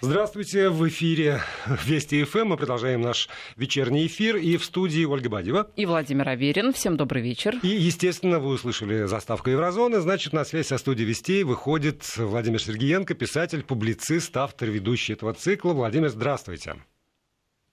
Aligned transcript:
Здравствуйте, 0.00 0.68
в 0.68 0.88
эфире 0.88 1.40
Вести 1.84 2.24
ФМ. 2.24 2.48
Мы 2.48 2.56
продолжаем 2.56 3.02
наш 3.02 3.28
вечерний 3.56 4.06
эфир. 4.06 4.36
И 4.36 4.56
в 4.56 4.64
студии 4.64 5.04
Ольга 5.04 5.28
Бадева. 5.28 5.70
И 5.76 5.86
Владимир 5.86 6.28
Аверин. 6.28 6.72
Всем 6.72 6.96
добрый 6.96 7.22
вечер. 7.22 7.56
И, 7.62 7.68
естественно, 7.68 8.40
вы 8.40 8.54
услышали 8.54 9.04
заставку 9.04 9.50
Еврозоны. 9.50 10.00
Значит, 10.00 10.32
на 10.32 10.44
связь 10.44 10.66
со 10.66 10.78
студией 10.78 11.08
Вестей 11.08 11.44
выходит 11.44 12.02
Владимир 12.16 12.60
Сергеенко, 12.60 13.14
писатель, 13.14 13.62
публицист, 13.62 14.36
автор, 14.36 14.68
ведущий 14.70 15.12
этого 15.12 15.34
цикла. 15.34 15.72
Владимир, 15.72 16.08
здравствуйте. 16.08 16.74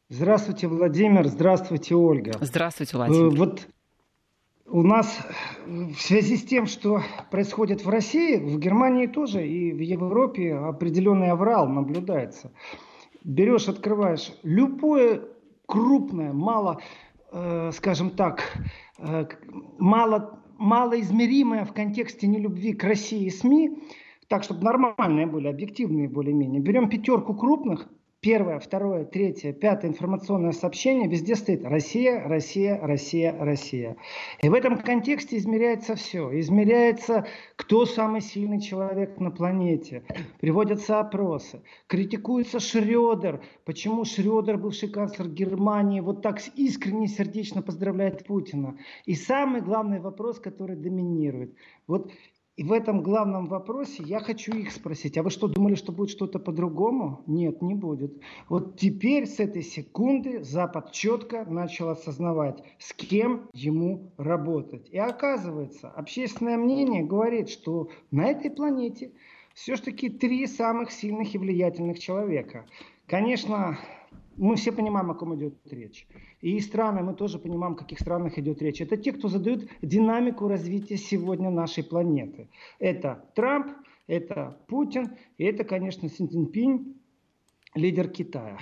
Здравствуйте, 0.09 0.67
Владимир. 0.67 1.27
Здравствуйте, 1.27 1.95
Ольга. 1.95 2.33
Здравствуйте, 2.41 2.97
Владимир. 2.97 3.33
Э, 3.33 3.37
вот 3.37 3.67
у 4.71 4.83
нас 4.83 5.19
в 5.65 5.95
связи 5.95 6.37
с 6.37 6.43
тем, 6.43 6.65
что 6.67 7.01
происходит 7.31 7.83
в 7.83 7.89
России, 7.89 8.37
в 8.37 8.59
Германии 8.59 9.07
тоже 9.07 9.47
и 9.47 9.71
в 9.71 9.79
Европе 9.79 10.53
определенный 10.53 11.31
аврал 11.31 11.67
наблюдается. 11.67 12.51
Берешь, 13.23 13.67
открываешь 13.67 14.31
любое 14.43 15.21
крупное, 15.65 16.33
мало, 16.33 16.79
э, 17.31 17.71
скажем 17.73 18.11
так, 18.11 18.43
э, 18.97 19.25
мало, 19.77 20.39
малоизмеримое 20.57 21.65
в 21.65 21.73
контексте 21.73 22.27
нелюбви 22.27 22.73
к 22.73 22.83
России 22.83 23.29
СМИ, 23.29 23.79
так, 24.27 24.43
чтобы 24.43 24.63
нормальные 24.63 25.25
были, 25.25 25.47
объективные 25.47 26.07
более-менее. 26.07 26.61
Берем 26.61 26.89
пятерку 26.89 27.33
крупных, 27.33 27.89
первое, 28.21 28.59
второе, 28.59 29.05
третье, 29.05 29.53
пятое 29.53 29.91
информационное 29.91 30.51
сообщение, 30.51 31.07
везде 31.07 31.35
стоит 31.35 31.63
Россия, 31.63 32.27
Россия, 32.27 32.79
Россия, 32.81 33.35
Россия. 33.37 33.97
И 34.41 34.49
в 34.49 34.53
этом 34.53 34.77
контексте 34.77 35.37
измеряется 35.37 35.95
все. 35.95 36.37
Измеряется, 36.39 37.25
кто 37.55 37.85
самый 37.85 38.21
сильный 38.21 38.59
человек 38.61 39.19
на 39.19 39.31
планете. 39.31 40.03
Приводятся 40.39 40.99
опросы. 40.99 41.61
Критикуется 41.87 42.59
Шредер. 42.59 43.41
Почему 43.65 44.05
Шредер, 44.05 44.57
бывший 44.57 44.89
канцлер 44.89 45.29
Германии, 45.29 46.01
вот 46.01 46.21
так 46.21 46.39
искренне, 46.55 47.07
сердечно 47.07 47.61
поздравляет 47.61 48.25
Путина. 48.25 48.77
И 49.05 49.15
самый 49.15 49.61
главный 49.61 49.99
вопрос, 49.99 50.39
который 50.39 50.75
доминирует. 50.75 51.55
Вот 51.87 52.11
и 52.59 52.63
в 52.63 52.73
этом 52.73 53.01
главном 53.01 53.47
вопросе 53.47 54.03
я 54.03 54.19
хочу 54.19 54.51
их 54.51 54.73
спросить. 54.73 55.17
А 55.17 55.23
вы 55.23 55.29
что, 55.29 55.47
думали, 55.47 55.75
что 55.75 55.93
будет 55.93 56.09
что-то 56.09 56.39
по-другому? 56.39 57.23
Нет, 57.25 57.61
не 57.61 57.73
будет. 57.73 58.21
Вот 58.49 58.77
теперь 58.77 59.27
с 59.27 59.39
этой 59.39 59.61
секунды 59.61 60.43
Запад 60.43 60.91
четко 60.91 61.45
начал 61.45 61.87
осознавать, 61.87 62.61
с 62.77 62.91
кем 62.91 63.47
ему 63.53 64.11
работать. 64.17 64.89
И 64.89 64.97
оказывается, 64.97 65.89
общественное 65.89 66.57
мнение 66.57 67.05
говорит, 67.05 67.47
что 67.47 67.91
на 68.11 68.25
этой 68.25 68.51
планете 68.51 69.13
все-таки 69.53 70.09
три 70.09 70.45
самых 70.45 70.91
сильных 70.91 71.33
и 71.35 71.37
влиятельных 71.37 71.97
человека. 71.97 72.65
Конечно, 73.07 73.77
мы 74.39 74.55
все 74.55 74.71
понимаем, 74.71 75.11
о 75.11 75.15
ком 75.15 75.35
идет 75.35 75.55
речь. 75.69 76.07
И 76.41 76.59
страны, 76.61 77.03
мы 77.03 77.13
тоже 77.13 77.39
понимаем, 77.39 77.73
о 77.73 77.77
каких 77.77 77.99
странах 77.99 78.37
идет 78.37 78.61
речь. 78.61 78.81
Это 78.81 78.97
те, 78.97 79.11
кто 79.11 79.27
задают 79.27 79.69
динамику 79.81 80.47
развития 80.47 80.97
сегодня 80.97 81.49
нашей 81.49 81.83
планеты. 81.83 82.49
Это 82.79 83.29
Трамп, 83.35 83.67
это 84.07 84.57
Путин, 84.67 85.11
и 85.37 85.43
это, 85.43 85.63
конечно, 85.63 86.09
Си 86.09 86.25
Цзиньпинь, 86.25 86.95
лидер 87.75 88.09
Китая. 88.09 88.57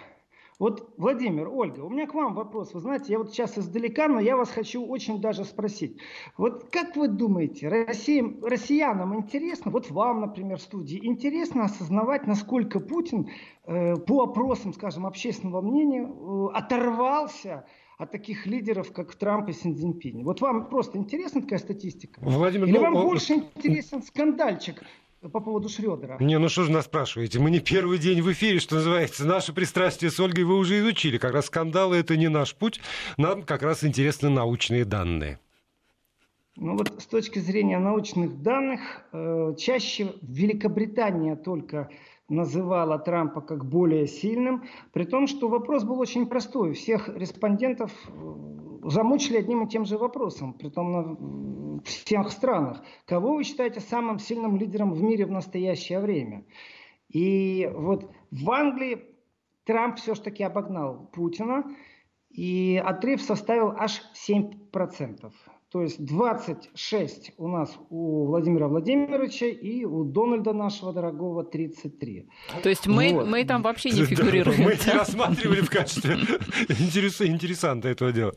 Вот, 0.60 0.92
Владимир, 0.98 1.50
Ольга, 1.50 1.82
у 1.82 1.90
меня 1.90 2.08
к 2.08 2.16
вам 2.16 2.34
вопрос. 2.34 2.74
Вы 2.74 2.80
знаете, 2.80 3.14
я 3.14 3.20
вот 3.20 3.32
сейчас 3.32 3.60
издалека, 3.60 4.08
но 4.08 4.20
я 4.20 4.36
вас 4.36 4.50
хочу 4.50 4.84
очень 4.84 5.22
даже 5.22 5.46
спросить. 5.46 5.98
Вот 6.36 6.70
как 6.72 6.96
вы 6.96 7.10
думаете, 7.10 7.68
Россия, 7.68 8.26
россиянам 8.42 9.16
интересно, 9.16 9.70
вот 9.70 9.92
вам, 9.92 10.22
например, 10.22 10.58
в 10.58 10.62
студии, 10.62 11.00
интересно 11.04 11.66
осознавать, 11.66 12.26
насколько 12.26 12.80
Путин 12.80 13.30
э, 13.66 13.98
по 13.98 14.24
опросам, 14.24 14.74
скажем, 14.74 15.06
общественного 15.06 15.62
мнения 15.62 16.10
э, 16.10 16.58
оторвался 16.58 17.68
от 18.00 18.12
таких 18.12 18.48
лидеров, 18.48 18.92
как 18.94 19.14
Трамп 19.14 19.50
и 19.50 19.54
Си 19.54 19.74
Цзиньпинь. 19.74 20.24
Вот 20.24 20.42
вам 20.42 20.70
просто 20.70 20.98
интересна 20.98 21.42
такая 21.42 21.60
статистика? 21.60 22.20
Владимир, 22.22 22.68
Или 22.68 22.78
ну, 22.78 22.82
вам 22.82 22.94
ну, 22.94 23.04
больше 23.04 23.34
интересен 23.34 24.02
скандальчик 24.02 24.82
по 25.30 25.40
поводу 25.40 25.70
Шредера. 25.70 26.18
Не, 26.20 26.38
ну 26.40 26.50
что 26.50 26.64
же 26.64 26.72
нас 26.72 26.86
спрашиваете? 26.86 27.40
Мы 27.40 27.52
не 27.52 27.60
первый 27.60 27.98
день 27.98 28.22
в 28.22 28.32
эфире, 28.32 28.60
что 28.60 28.76
называется. 28.76 29.26
Наше 29.26 29.54
пристрастие 29.54 30.12
с 30.12 30.20
Ольгой 30.20 30.44
вы 30.44 30.58
уже 30.58 30.80
изучили. 30.80 31.18
Как 31.18 31.34
раз 31.34 31.46
скандалы– 31.46 31.96
это 31.98 32.18
не 32.18 32.28
наш 32.28 32.56
путь. 32.56 32.80
Нам 33.18 33.44
как 33.44 33.62
раз 33.64 33.84
интересны 33.84 34.30
научные 34.30 34.86
данные. 34.86 35.40
Ну 36.56 36.76
вот 36.76 36.92
с 36.98 37.06
точки 37.06 37.38
зрения 37.38 37.78
научных 37.78 38.42
данных, 38.42 38.82
э, 39.14 39.54
чаще 39.60 40.14
Великобритания 40.24 41.36
только 41.36 41.90
называла 42.30 42.98
Трампа 42.98 43.42
как 43.42 43.64
более 43.66 44.08
сильным, 44.08 44.64
при 44.92 45.04
том, 45.04 45.28
что 45.28 45.50
вопрос 45.50 45.84
был 45.84 46.00
очень 46.00 46.26
простой. 46.26 46.74
Всех 46.74 47.10
респондентов 47.10 47.92
э, 48.08 48.67
замучили 48.90 49.38
одним 49.38 49.66
и 49.66 49.70
тем 49.70 49.86
же 49.86 49.98
вопросом, 49.98 50.54
при 50.54 50.70
том 50.70 50.92
на 50.92 51.84
всех 51.84 52.32
странах. 52.32 52.84
Кого 53.06 53.36
вы 53.36 53.44
считаете 53.44 53.80
самым 53.80 54.20
сильным 54.20 54.58
лидером 54.58 54.94
в 54.94 55.02
мире 55.02 55.26
в 55.26 55.32
настоящее 55.32 56.00
время? 56.00 56.46
И 57.10 57.70
вот 57.74 58.12
в 58.32 58.52
Англии 58.52 59.06
Трамп 59.66 59.98
все-таки 59.98 60.44
обогнал 60.44 61.10
Путина, 61.14 61.64
и 62.30 62.82
отрыв 62.84 63.22
составил 63.22 63.72
аж 63.72 64.02
7%. 64.28 65.32
То 65.70 65.82
есть 65.82 66.06
26 66.06 67.34
у 67.38 67.48
нас 67.50 67.78
у 67.90 68.26
Владимира 68.28 68.70
Владимировича 68.70 69.48
и 69.48 69.84
у 69.84 70.06
Дональда 70.06 70.54
нашего 70.54 70.94
дорогого 70.94 71.44
33. 71.44 72.30
То 72.64 72.70
есть 72.70 72.88
мы, 72.88 73.14
вот. 73.14 73.28
мы 73.28 73.44
там 73.44 73.62
вообще 73.64 73.90
не 73.90 74.06
фигурируем. 74.06 74.64
Мы 74.64 74.78
не 74.86 74.92
рассматривали 74.94 75.62
в 75.62 75.70
качестве 75.70 76.14
интересанта 76.16 77.90
этого 77.90 78.14
дела. 78.14 78.34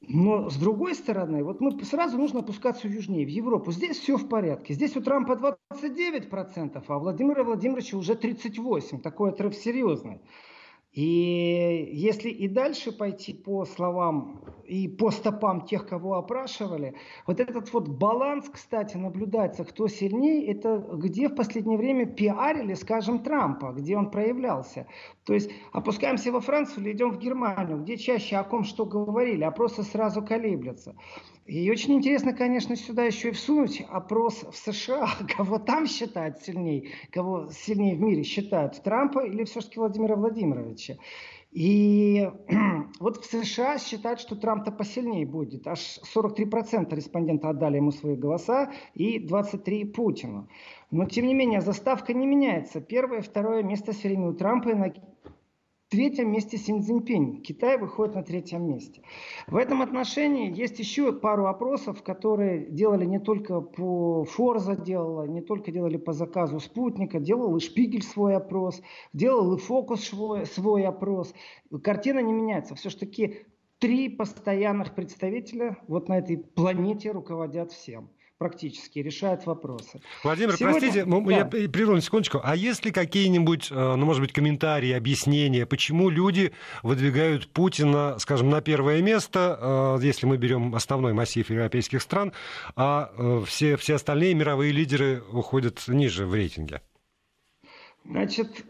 Но 0.00 0.48
с 0.48 0.56
другой 0.56 0.94
стороны, 0.94 1.44
вот 1.44 1.60
мы 1.60 1.84
сразу 1.84 2.16
нужно 2.16 2.40
опускаться 2.40 2.88
южнее, 2.88 3.26
в 3.26 3.28
Европу. 3.28 3.72
Здесь 3.72 3.98
все 3.98 4.16
в 4.16 4.28
порядке. 4.28 4.72
Здесь 4.72 4.96
у 4.96 5.02
Трампа 5.02 5.32
29%, 5.32 6.82
а 6.86 6.96
у 6.96 7.00
Владимира 7.00 7.44
Владимировича 7.44 7.98
уже 7.98 8.14
38%. 8.14 9.02
Такой 9.02 9.30
отрыв 9.30 9.54
серьезный. 9.54 10.22
И 10.98 11.90
если 11.92 12.28
и 12.28 12.48
дальше 12.48 12.90
пойти 12.90 13.32
по 13.32 13.64
словам 13.64 14.42
и 14.64 14.88
по 14.88 15.12
стопам 15.12 15.60
тех, 15.60 15.86
кого 15.86 16.14
опрашивали, 16.14 16.96
вот 17.24 17.38
этот 17.38 17.72
вот 17.72 17.86
баланс, 17.86 18.50
кстати, 18.52 18.96
наблюдается, 18.96 19.62
кто 19.64 19.86
сильнее, 19.86 20.50
это 20.50 20.84
где 20.94 21.28
в 21.28 21.36
последнее 21.36 21.78
время 21.78 22.04
пиарили, 22.04 22.74
скажем, 22.74 23.20
Трампа, 23.20 23.70
где 23.76 23.96
он 23.96 24.10
проявлялся. 24.10 24.88
То 25.24 25.34
есть 25.34 25.52
опускаемся 25.70 26.32
во 26.32 26.40
Францию 26.40 26.82
или 26.82 26.92
идем 26.94 27.12
в 27.12 27.18
Германию, 27.20 27.80
где 27.80 27.96
чаще 27.96 28.34
о 28.34 28.42
ком 28.42 28.64
что 28.64 28.84
говорили, 28.84 29.44
опросы 29.44 29.84
сразу 29.84 30.20
колеблятся. 30.20 30.96
И 31.48 31.70
очень 31.70 31.94
интересно, 31.94 32.34
конечно, 32.34 32.76
сюда 32.76 33.04
еще 33.04 33.30
и 33.30 33.32
всунуть 33.32 33.82
опрос 33.88 34.44
в 34.50 34.54
США, 34.54 35.08
кого 35.36 35.58
там 35.58 35.86
считают 35.86 36.42
сильнее, 36.42 36.90
кого 37.10 37.48
сильнее 37.50 37.96
в 37.96 38.00
мире 38.02 38.22
считают, 38.22 38.82
Трампа 38.82 39.24
или 39.24 39.44
все-таки 39.44 39.78
Владимира 39.78 40.14
Владимировича. 40.14 40.98
И 41.50 42.30
вот 43.00 43.24
в 43.24 43.24
США 43.24 43.78
считают, 43.78 44.20
что 44.20 44.36
Трамп-то 44.36 44.72
посильнее 44.72 45.24
будет. 45.24 45.66
Аж 45.66 46.00
43% 46.14 46.94
респондентов 46.94 47.48
отдали 47.48 47.76
ему 47.76 47.92
свои 47.92 48.14
голоса 48.14 48.70
и 48.92 49.18
23% 49.18 49.86
Путину. 49.86 50.48
Но, 50.90 51.06
тем 51.06 51.26
не 51.26 51.32
менее, 51.32 51.62
заставка 51.62 52.12
не 52.12 52.26
меняется. 52.26 52.82
Первое, 52.82 53.22
второе 53.22 53.62
место 53.62 53.92
все 53.92 54.08
время 54.08 54.28
у 54.28 54.34
Трампа 54.34 54.68
третьем 55.88 56.30
месте 56.30 56.56
Син. 56.58 57.42
Китай 57.42 57.78
выходит 57.78 58.14
на 58.14 58.22
третьем 58.22 58.66
месте. 58.66 59.02
В 59.46 59.56
этом 59.56 59.82
отношении 59.82 60.52
есть 60.54 60.78
еще 60.78 61.12
пару 61.12 61.46
опросов, 61.46 62.02
которые 62.02 62.70
делали 62.70 63.04
не 63.04 63.18
только 63.18 63.60
по 63.60 64.24
Форза, 64.24 64.76
делала, 64.76 65.26
не 65.26 65.40
только 65.40 65.72
делали 65.72 65.96
по 65.96 66.12
заказу 66.12 66.60
спутника, 66.60 67.18
делал 67.18 67.56
и 67.56 67.60
Шпигель 67.60 68.02
свой 68.02 68.36
опрос, 68.36 68.82
делал 69.12 69.54
и 69.54 69.58
Фокус 69.58 70.04
свой, 70.04 70.46
свой 70.46 70.84
опрос. 70.84 71.34
Картина 71.82 72.20
не 72.20 72.32
меняется. 72.32 72.74
Все-таки 72.74 73.46
три 73.78 74.08
постоянных 74.08 74.94
представителя 74.94 75.78
вот 75.88 76.08
на 76.08 76.18
этой 76.18 76.36
планете 76.36 77.12
руководят 77.12 77.72
всем 77.72 78.10
практически 78.38 79.00
решает 79.00 79.44
вопросы. 79.46 80.00
Владимир, 80.22 80.56
Сегодня... 80.56 80.80
простите, 80.80 81.04
да. 81.04 81.36
я 81.36 81.68
прерву 81.68 81.94
на 81.94 82.00
секундочку. 82.00 82.40
А 82.42 82.54
есть 82.54 82.84
ли 82.84 82.92
какие-нибудь, 82.92 83.68
э, 83.70 83.74
ну, 83.74 84.06
может 84.06 84.22
быть, 84.22 84.32
комментарии, 84.32 84.92
объяснения, 84.92 85.66
почему 85.66 86.08
люди 86.08 86.52
выдвигают 86.82 87.48
Путина, 87.48 88.16
скажем, 88.18 88.48
на 88.48 88.60
первое 88.60 89.02
место, 89.02 89.98
э, 90.00 90.04
если 90.06 90.26
мы 90.26 90.36
берем 90.36 90.74
основной 90.74 91.12
массив 91.12 91.48
европейских 91.50 92.00
стран, 92.00 92.32
а 92.76 93.10
э, 93.16 93.42
все, 93.46 93.76
все 93.76 93.96
остальные 93.96 94.34
мировые 94.34 94.72
лидеры 94.72 95.22
уходят 95.32 95.82
ниже 95.88 96.24
в 96.24 96.34
рейтинге? 96.34 96.80
Значит, 98.08 98.64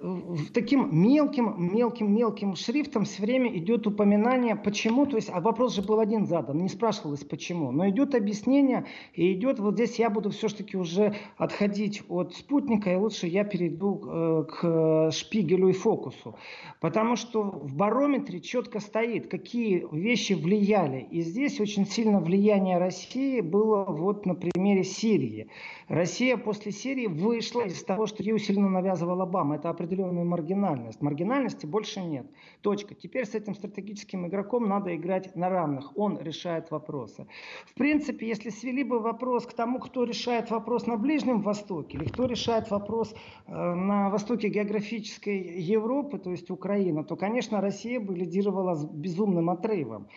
таким 0.52 0.88
мелким, 1.00 1.72
мелким, 1.72 2.12
мелким 2.12 2.56
шрифтом 2.56 3.04
все 3.04 3.22
время 3.22 3.56
идет 3.56 3.86
упоминание, 3.86 4.56
почему, 4.56 5.06
то 5.06 5.14
есть, 5.14 5.30
а 5.32 5.40
вопрос 5.40 5.76
же 5.76 5.82
был 5.82 6.00
один 6.00 6.26
задан, 6.26 6.58
не 6.58 6.68
спрашивалось 6.68 7.22
почему, 7.22 7.70
но 7.70 7.88
идет 7.88 8.16
объяснение, 8.16 8.86
и 9.14 9.32
идет, 9.34 9.60
вот 9.60 9.74
здесь 9.74 9.96
я 10.00 10.10
буду 10.10 10.30
все-таки 10.30 10.76
уже 10.76 11.14
отходить 11.36 12.02
от 12.08 12.34
спутника, 12.34 12.92
и 12.92 12.96
лучше 12.96 13.28
я 13.28 13.44
перейду 13.44 14.02
э, 14.04 14.44
к 14.48 15.10
Шпигелю 15.12 15.68
и 15.68 15.72
Фокусу, 15.72 16.36
потому 16.80 17.14
что 17.14 17.42
в 17.44 17.76
барометре 17.76 18.40
четко 18.40 18.80
стоит, 18.80 19.28
какие 19.28 19.86
вещи 19.92 20.32
влияли, 20.32 21.06
и 21.12 21.20
здесь 21.20 21.60
очень 21.60 21.86
сильно 21.86 22.18
влияние 22.18 22.78
России 22.78 23.40
было 23.40 23.84
вот 23.84 24.26
на 24.26 24.34
примере 24.34 24.82
Сирии. 24.82 25.48
Россия 25.88 26.36
после 26.36 26.70
Сирии 26.70 27.06
вышла 27.06 27.62
из 27.62 27.82
того, 27.82 28.06
что 28.06 28.22
ей 28.22 28.34
усиленно 28.34 28.68
навязывала 28.68 29.22
Обама. 29.22 29.56
Это 29.56 29.70
определенная 29.70 30.24
маргинальность. 30.24 31.00
Маргинальности 31.00 31.64
больше 31.64 32.00
нет. 32.00 32.26
Точка. 32.60 32.94
Теперь 32.94 33.24
с 33.24 33.34
этим 33.34 33.54
стратегическим 33.54 34.26
игроком 34.26 34.68
надо 34.68 34.94
играть 34.94 35.34
на 35.34 35.48
равных. 35.48 35.96
Он 35.96 36.18
решает 36.18 36.70
вопросы. 36.70 37.26
В 37.66 37.74
принципе, 37.74 38.28
если 38.28 38.50
свели 38.50 38.84
бы 38.84 39.00
вопрос 39.00 39.46
к 39.46 39.54
тому, 39.54 39.78
кто 39.78 40.04
решает 40.04 40.50
вопрос 40.50 40.86
на 40.86 40.98
Ближнем 40.98 41.40
Востоке, 41.40 41.96
или 41.96 42.04
кто 42.04 42.26
решает 42.26 42.70
вопрос 42.70 43.14
э, 43.46 43.52
на 43.52 44.10
востоке 44.10 44.48
географической 44.48 45.38
Европы, 45.58 46.18
то 46.18 46.30
есть 46.30 46.50
Украина, 46.50 47.02
то, 47.02 47.16
конечно, 47.16 47.62
Россия 47.62 47.98
бы 47.98 48.14
лидировала 48.14 48.74
с 48.74 48.84
безумным 48.84 49.48
отрывом. 49.48 50.08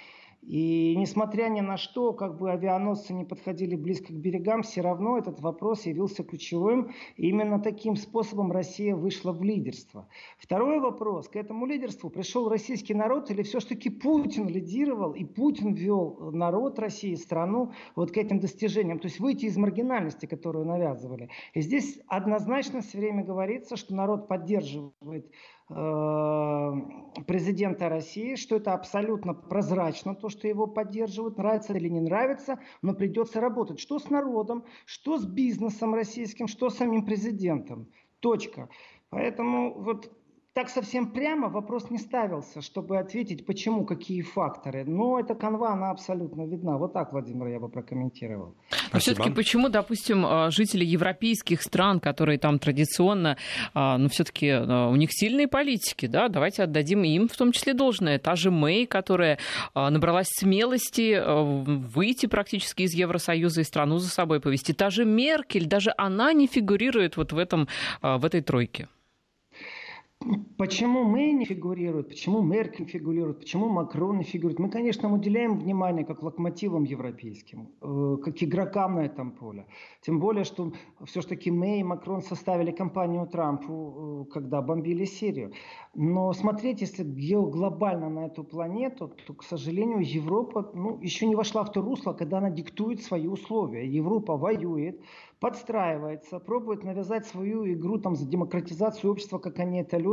И 0.41 0.95
несмотря 0.97 1.49
ни 1.49 1.61
на 1.61 1.77
что, 1.77 2.13
как 2.13 2.37
бы 2.37 2.51
авианосцы 2.51 3.13
не 3.13 3.25
подходили 3.25 3.75
близко 3.75 4.07
к 4.07 4.15
берегам, 4.15 4.63
все 4.63 4.81
равно 4.81 5.17
этот 5.17 5.39
вопрос 5.39 5.85
явился 5.85 6.23
ключевым. 6.23 6.91
И 7.15 7.29
именно 7.29 7.59
таким 7.59 7.95
способом 7.95 8.51
Россия 8.51 8.95
вышла 8.95 9.33
в 9.33 9.43
лидерство. 9.43 10.07
Второй 10.39 10.79
вопрос. 10.79 11.29
К 11.29 11.35
этому 11.35 11.67
лидерству 11.67 12.09
пришел 12.09 12.49
российский 12.49 12.95
народ 12.95 13.29
или 13.29 13.43
все-таки 13.43 13.89
Путин 13.89 14.47
лидировал 14.47 15.13
и 15.13 15.23
Путин 15.25 15.73
вел 15.73 16.31
народ 16.31 16.79
России, 16.79 17.13
страну 17.15 17.71
вот 17.95 18.11
к 18.11 18.17
этим 18.17 18.39
достижениям. 18.39 18.99
То 18.99 19.07
есть 19.07 19.19
выйти 19.19 19.45
из 19.45 19.57
маргинальности, 19.57 20.25
которую 20.25 20.65
навязывали. 20.65 21.29
И 21.53 21.61
здесь 21.61 21.99
однозначно 22.07 22.81
все 22.81 22.97
время 22.97 23.23
говорится, 23.23 23.75
что 23.75 23.93
народ 23.93 24.27
поддерживает 24.27 25.31
президента 27.27 27.89
России, 27.89 28.35
что 28.35 28.57
это 28.57 28.73
абсолютно 28.73 29.33
прозрачно, 29.33 30.15
то, 30.15 30.29
что 30.29 30.47
его 30.47 30.67
поддерживают, 30.67 31.37
нравится 31.37 31.73
или 31.73 31.89
не 31.89 32.01
нравится, 32.01 32.59
но 32.81 32.93
придется 32.93 33.39
работать. 33.41 33.79
Что 33.79 33.99
с 33.99 34.09
народом, 34.09 34.63
что 34.85 35.17
с 35.17 35.25
бизнесом 35.25 35.93
российским, 35.93 36.47
что 36.47 36.69
с 36.69 36.77
самим 36.77 37.05
президентом. 37.05 37.87
Точка. 38.19 38.69
Поэтому 39.09 39.73
вот 39.73 40.11
так 40.53 40.69
совсем 40.69 41.11
прямо 41.11 41.47
вопрос 41.47 41.89
не 41.89 41.97
ставился, 41.97 42.61
чтобы 42.61 42.97
ответить, 42.97 43.45
почему, 43.45 43.85
какие 43.85 44.21
факторы. 44.21 44.83
Но 44.83 45.17
эта 45.17 45.33
канва, 45.33 45.71
она 45.71 45.91
абсолютно 45.91 46.45
видна. 46.45 46.77
Вот 46.77 46.91
так, 46.91 47.13
Владимир, 47.13 47.47
я 47.47 47.59
бы 47.59 47.69
прокомментировал. 47.69 48.55
Но 48.91 48.99
все-таки 48.99 49.29
почему, 49.29 49.69
допустим, 49.69 50.25
а, 50.25 50.51
жители 50.51 50.83
европейских 50.83 51.61
стран, 51.61 52.01
которые 52.01 52.37
там 52.37 52.59
традиционно, 52.59 53.37
а, 53.73 53.97
ну, 53.97 54.09
все-таки 54.09 54.49
а, 54.49 54.89
у 54.89 54.95
них 54.97 55.09
сильные 55.13 55.47
политики, 55.47 56.07
да, 56.07 56.27
давайте 56.27 56.63
отдадим 56.63 57.03
им 57.03 57.29
в 57.29 57.37
том 57.37 57.53
числе 57.53 57.73
должное. 57.73 58.19
Та 58.19 58.35
же 58.35 58.51
Мэй, 58.51 58.85
которая 58.85 59.37
набралась 59.73 60.27
смелости 60.27 61.21
выйти 61.93 62.25
практически 62.25 62.83
из 62.83 62.93
Евросоюза 62.93 63.61
и 63.61 63.63
страну 63.63 63.99
за 63.99 64.09
собой 64.09 64.41
повести. 64.41 64.73
Та 64.73 64.89
же 64.89 65.05
Меркель, 65.05 65.65
даже 65.65 65.93
она 65.97 66.33
не 66.33 66.47
фигурирует 66.47 67.15
вот 67.15 67.31
в, 67.31 67.37
этом, 67.37 67.67
в 68.01 68.25
этой 68.25 68.41
тройке. 68.41 68.89
Почему 70.57 71.03
мы 71.03 71.31
не 71.31 71.45
фигурирует, 71.45 72.09
почему 72.09 72.41
Меркель 72.41 72.85
фигурирует, 72.85 73.39
почему 73.39 73.69
Макрон 73.69 74.19
не 74.19 74.23
фигурирует? 74.23 74.59
Мы, 74.59 74.69
конечно, 74.69 75.11
уделяем 75.11 75.57
внимание 75.57 76.05
как 76.05 76.21
локомотивам 76.21 76.83
европейским, 76.83 77.69
э, 77.81 78.17
как 78.23 78.43
игрокам 78.43 78.95
на 78.95 78.99
этом 78.99 79.31
поле. 79.31 79.65
Тем 80.01 80.19
более, 80.19 80.43
что 80.43 80.73
все-таки 81.05 81.49
Мэй 81.49 81.79
и 81.79 81.83
Макрон 81.83 82.21
составили 82.21 82.69
кампанию 82.69 83.25
Трампу, 83.25 84.25
э, 84.29 84.31
когда 84.31 84.61
бомбили 84.61 85.05
Сирию. 85.05 85.51
Но 85.95 86.31
смотреть, 86.33 86.81
если 86.81 87.03
глобально 87.03 88.09
на 88.09 88.27
эту 88.27 88.43
планету, 88.43 89.11
то, 89.25 89.33
к 89.33 89.43
сожалению, 89.43 90.01
Европа 90.01 90.71
ну, 90.75 90.99
еще 91.01 91.25
не 91.25 91.35
вошла 91.35 91.63
в 91.63 91.71
то 91.71 91.81
русло, 91.81 92.13
когда 92.13 92.37
она 92.37 92.51
диктует 92.51 93.01
свои 93.01 93.27
условия. 93.27 93.87
Европа 93.87 94.37
воюет, 94.37 95.01
подстраивается, 95.39 96.39
пробует 96.39 96.83
навязать 96.83 97.25
свою 97.25 97.65
игру 97.73 97.97
там, 97.97 98.15
за 98.15 98.27
демократизацию 98.27 99.11
общества, 99.11 99.39
как 99.39 99.57
они 99.59 99.79
это 99.79 99.97
любят, 99.97 100.10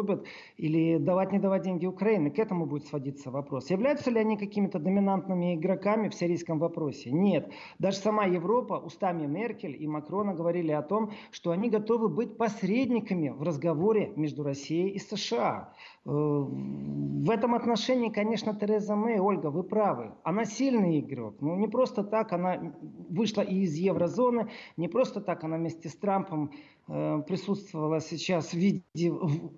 или 0.56 0.98
давать 0.98 1.32
не 1.32 1.38
давать 1.38 1.62
деньги 1.62 1.86
Украине. 1.86 2.30
К 2.30 2.38
этому 2.38 2.66
будет 2.66 2.86
сводиться 2.86 3.30
вопрос. 3.30 3.70
Являются 3.70 4.10
ли 4.10 4.18
они 4.18 4.36
какими-то 4.36 4.78
доминантными 4.78 5.54
игроками 5.54 6.08
в 6.08 6.14
сирийском 6.14 6.58
вопросе? 6.58 7.10
Нет. 7.10 7.50
Даже 7.78 7.98
сама 7.98 8.24
Европа 8.24 8.74
устами 8.74 9.26
Меркель 9.26 9.76
и 9.82 9.86
Макрона 9.86 10.34
говорили 10.34 10.72
о 10.72 10.82
том, 10.82 11.10
что 11.30 11.50
они 11.50 11.70
готовы 11.70 12.08
быть 12.08 12.36
посредниками 12.36 13.30
в 13.30 13.42
разговоре 13.42 14.12
между 14.16 14.42
Россией 14.42 14.90
и 14.90 14.98
США. 14.98 15.72
Э, 16.04 16.10
в 16.10 17.30
этом 17.30 17.54
отношении, 17.54 18.08
конечно, 18.08 18.54
Тереза 18.54 18.96
Мэй, 18.96 19.18
Ольга, 19.18 19.50
вы 19.50 19.62
правы. 19.62 20.12
Она 20.22 20.44
сильный 20.44 21.00
игрок. 21.00 21.36
Ну, 21.40 21.56
не 21.56 21.68
просто 21.68 22.04
так 22.04 22.32
она 22.32 22.74
вышла 23.10 23.42
и 23.42 23.62
из 23.62 23.74
еврозоны, 23.74 24.48
не 24.76 24.88
просто 24.88 25.20
так 25.20 25.44
она 25.44 25.56
вместе 25.56 25.88
с 25.88 25.96
Трампом 25.96 26.50
присутствовала 26.88 28.00
сейчас 28.00 28.52
в 28.52 28.54
виде 28.54 29.12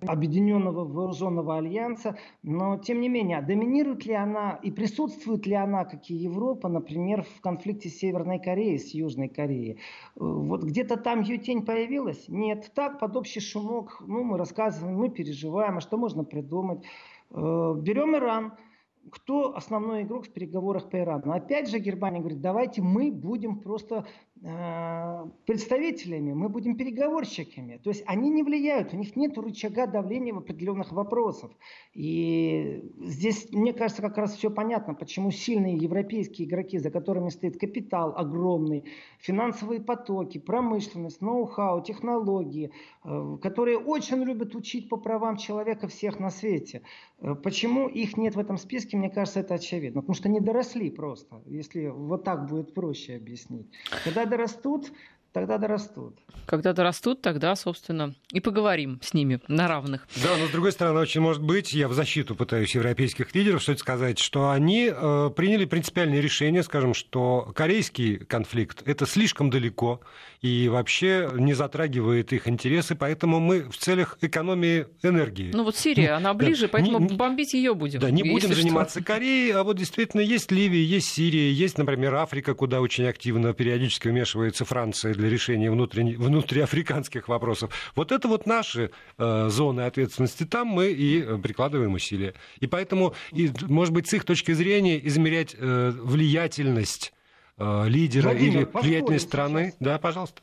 объединенного 0.05 0.83
вооруженного 0.83 1.57
альянса, 1.57 2.17
но 2.43 2.77
тем 2.77 2.99
не 2.99 3.07
менее, 3.07 3.41
доминирует 3.41 4.05
ли 4.05 4.13
она 4.13 4.59
и 4.61 4.69
присутствует 4.69 5.45
ли 5.45 5.55
она, 5.55 5.85
как 5.85 6.09
и 6.09 6.13
Европа, 6.13 6.67
например, 6.67 7.23
в 7.23 7.39
конфликте 7.39 7.87
Северной 7.87 8.39
Кореи 8.39 8.75
с 8.75 8.93
Южной 8.93 9.29
Кореей? 9.29 9.75
Э, 9.75 9.77
вот 10.19 10.63
где-то 10.63 10.97
там 10.97 11.21
ее 11.21 11.37
тень 11.37 11.65
появилась? 11.65 12.25
Нет, 12.27 12.69
так, 12.75 12.99
под 12.99 13.15
общий 13.15 13.39
шумок, 13.39 14.03
ну, 14.05 14.23
мы 14.23 14.37
рассказываем, 14.37 14.97
мы 14.97 15.09
переживаем, 15.09 15.77
а 15.77 15.81
что 15.81 15.97
можно 15.97 16.25
придумать? 16.25 16.83
Э, 17.29 17.75
берем 17.77 18.15
Иран– 18.15 18.53
кто 19.09 19.55
основной 19.55 20.03
игрок 20.03 20.27
в 20.27 20.33
переговорах 20.33 20.89
по 20.89 20.97
Ирану? 20.99 21.31
Опять 21.31 21.69
же 21.69 21.79
Германия 21.79 22.19
говорит, 22.19 22.41
давайте 22.41 22.81
мы 22.81 23.11
будем 23.11 23.59
просто 23.59 24.05
э, 24.30 24.30
представителями, 24.41 26.33
мы 26.33 26.49
будем 26.49 26.75
переговорщиками. 26.75 27.79
То 27.83 27.91
есть 27.91 28.03
они 28.07 28.31
не 28.31 28.41
влияют, 28.41 28.91
у 28.91 28.97
них 28.97 29.15
нет 29.15 29.37
рычага 29.37 29.85
давления 29.85 30.33
в 30.33 30.39
определенных 30.39 30.91
вопросах. 30.91 31.51
И 31.93 32.83
здесь, 33.01 33.51
мне 33.51 33.71
кажется, 33.71 34.01
как 34.01 34.17
раз 34.17 34.35
все 34.35 34.49
понятно, 34.49 34.95
почему 34.95 35.29
сильные 35.29 35.75
европейские 35.75 36.47
игроки, 36.47 36.79
за 36.79 36.89
которыми 36.89 37.29
стоит 37.29 37.59
капитал 37.59 38.15
огромный, 38.17 38.85
финансовые 39.19 39.79
потоки, 39.79 40.39
промышленность, 40.39 41.21
ноу-хау, 41.21 41.83
технологии, 41.83 42.71
э, 43.03 43.37
которые 43.43 43.77
очень 43.77 44.23
любят 44.23 44.55
учить 44.55 44.89
по 44.89 44.97
правам 44.97 45.37
человека 45.37 45.87
всех 45.87 46.19
на 46.19 46.31
свете. 46.31 46.81
Э, 47.21 47.35
почему 47.35 47.87
их 47.87 48.17
нет 48.17 48.35
в 48.35 48.39
этом 48.39 48.57
списке? 48.57 48.97
мне 48.97 49.09
кажется, 49.09 49.39
это 49.39 49.55
очевидно. 49.55 50.01
Потому 50.01 50.15
что 50.15 50.29
не 50.29 50.39
доросли 50.39 50.89
просто, 50.89 51.41
если 51.45 51.87
вот 51.87 52.23
так 52.23 52.47
будет 52.47 52.73
проще 52.73 53.15
объяснить. 53.15 53.67
Когда 54.03 54.25
дорастут, 54.25 54.91
тогда 55.33 55.57
дорастут. 55.57 56.19
Когда 56.45 56.73
дорастут, 56.73 57.21
тогда, 57.21 57.55
собственно, 57.55 58.13
и 58.31 58.39
поговорим 58.39 58.99
с 59.01 59.13
ними 59.13 59.39
на 59.47 59.67
равных. 59.67 60.07
Да, 60.21 60.35
но 60.37 60.47
с 60.47 60.49
другой 60.49 60.71
стороны, 60.71 60.99
очень 60.99 61.21
может 61.21 61.41
быть, 61.41 61.73
я 61.73 61.87
в 61.87 61.93
защиту 61.93 62.35
пытаюсь 62.35 62.75
европейских 62.75 63.33
лидеров 63.35 63.61
что-то 63.61 63.79
сказать, 63.79 64.19
что 64.19 64.49
они 64.49 64.91
э, 64.93 65.29
приняли 65.35 65.65
принципиальное 65.65 66.19
решение, 66.19 66.63
скажем, 66.63 66.93
что 66.93 67.51
корейский 67.55 68.17
конфликт 68.17 68.83
это 68.85 69.05
слишком 69.05 69.49
далеко 69.49 70.01
и 70.41 70.67
вообще 70.69 71.29
не 71.35 71.53
затрагивает 71.53 72.33
их 72.33 72.47
интересы, 72.47 72.95
поэтому 72.95 73.39
мы 73.39 73.69
в 73.69 73.77
целях 73.77 74.17
экономии 74.21 74.87
энергии. 75.03 75.51
Ну 75.53 75.63
вот 75.63 75.75
Сирия, 75.75 76.13
она 76.13 76.33
ближе, 76.33 76.63
да. 76.63 76.69
поэтому 76.73 76.99
не, 76.99 77.15
бомбить 77.15 77.53
ее 77.53 77.75
будем. 77.75 77.99
Да, 77.99 78.09
не 78.09 78.23
будем 78.23 78.53
заниматься 78.53 78.99
что. 78.99 79.07
Кореей, 79.07 79.51
а 79.53 79.63
вот 79.63 79.77
действительно 79.77 80.21
есть 80.21 80.51
Ливия, 80.51 80.83
есть 80.83 81.09
Сирия, 81.09 81.51
есть, 81.51 81.77
например, 81.77 82.15
Африка, 82.15 82.55
куда 82.55 82.81
очень 82.81 83.05
активно 83.05 83.53
периодически 83.53 84.07
вмешивается 84.07 84.65
Франция 84.65 85.13
для 85.21 85.29
решения 85.29 85.71
внутренних, 85.71 86.17
внутриафриканских 86.17 87.27
вопросов. 87.27 87.73
Вот 87.95 88.11
это 88.11 88.27
вот 88.27 88.45
наши 88.45 88.91
э, 89.17 89.47
зоны 89.49 89.81
ответственности, 89.81 90.43
там 90.45 90.67
мы 90.67 90.91
и 90.91 91.21
э, 91.21 91.37
прикладываем 91.37 91.93
усилия. 91.93 92.33
И 92.59 92.67
поэтому, 92.67 93.13
и, 93.31 93.49
может 93.61 93.93
быть, 93.93 94.09
с 94.09 94.13
их 94.13 94.25
точки 94.25 94.51
зрения 94.51 94.99
измерять 95.07 95.55
э, 95.57 95.91
влиятельность 95.91 97.13
э, 97.57 97.87
лидера 97.87 98.29
Владимир, 98.29 98.61
или 98.61 98.69
влиятельность 98.73 99.27
страны. 99.27 99.65
Сейчас. 99.65 99.77
Да, 99.79 99.99
пожалуйста. 99.99 100.41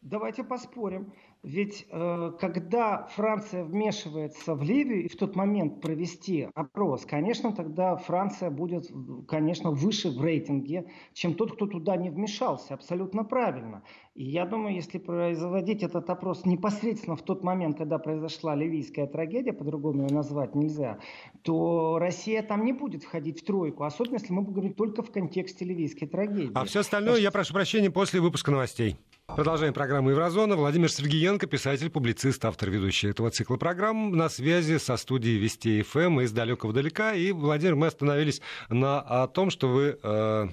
Давайте 0.00 0.44
поспорим. 0.44 1.12
Ведь 1.42 1.86
э, 1.90 2.32
когда 2.40 3.06
Франция 3.14 3.64
вмешивается 3.64 4.54
в 4.54 4.62
Ливию 4.62 5.04
и 5.04 5.08
в 5.08 5.16
тот 5.16 5.36
момент 5.36 5.80
провести 5.80 6.48
опрос, 6.54 7.06
конечно, 7.06 7.52
тогда 7.52 7.96
Франция 7.96 8.50
будет, 8.50 8.90
конечно, 9.28 9.70
выше 9.70 10.10
в 10.10 10.20
рейтинге, 10.20 10.90
чем 11.12 11.34
тот, 11.34 11.52
кто 11.54 11.66
туда 11.66 11.96
не 11.96 12.10
вмешался. 12.10 12.74
Абсолютно 12.74 13.22
правильно. 13.22 13.84
И 14.16 14.24
я 14.24 14.44
думаю, 14.44 14.74
если 14.74 14.98
производить 14.98 15.82
этот 15.82 16.10
опрос 16.10 16.46
непосредственно 16.46 17.16
в 17.16 17.22
тот 17.22 17.44
момент, 17.44 17.78
когда 17.78 17.98
произошла 17.98 18.56
ливийская 18.56 19.06
трагедия, 19.06 19.52
по-другому 19.52 20.02
ее 20.08 20.14
назвать 20.14 20.54
нельзя, 20.54 20.98
то 21.42 21.98
Россия 22.00 22.42
там 22.42 22.64
не 22.64 22.72
будет 22.72 23.04
входить 23.04 23.42
в 23.42 23.44
тройку, 23.44 23.84
особенно 23.84 24.14
если 24.14 24.32
мы 24.32 24.42
будем 24.42 24.54
говорить 24.54 24.76
только 24.76 25.02
в 25.02 25.12
контексте 25.12 25.64
ливийской 25.64 26.06
трагедии. 26.06 26.50
А 26.54 26.64
все 26.64 26.80
остальное, 26.80 27.14
так 27.14 27.22
я 27.22 27.30
прошу 27.30 27.54
прощения, 27.54 27.90
после 27.90 28.20
выпуска 28.20 28.50
новостей. 28.50 28.96
Продолжаем 29.26 29.74
программу 29.74 30.10
«Еврозона». 30.10 30.56
Владимир 30.56 30.90
Сергеенко, 30.90 31.46
писатель, 31.46 31.90
публицист, 31.90 32.42
автор, 32.44 32.70
ведущий 32.70 33.08
этого 33.08 33.30
цикла 33.30 33.56
программ. 33.56 34.12
На 34.12 34.28
связи 34.28 34.78
со 34.78 34.96
студией 34.96 35.36
Вести 35.38 35.82
ФМ 35.82 36.20
из 36.20 36.32
далекого 36.32 36.72
далека. 36.72 37.12
И, 37.12 37.32
Владимир, 37.32 37.74
мы 37.74 37.88
остановились 37.88 38.40
на 38.70 39.00
о 39.00 39.26
том, 39.26 39.50
что 39.50 39.68
вы... 39.68 39.98
Э, 40.02 40.48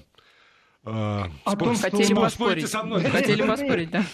э, 0.84 0.90
о 0.90 1.50
спор... 1.50 1.68
том, 1.68 1.76
хотели 1.76 2.14
поспорить. 2.14 2.68
со 2.68 2.82
мной. 2.82 3.04
Хотели 3.04 3.42
поспорить, 3.42 3.90
да 3.90 4.04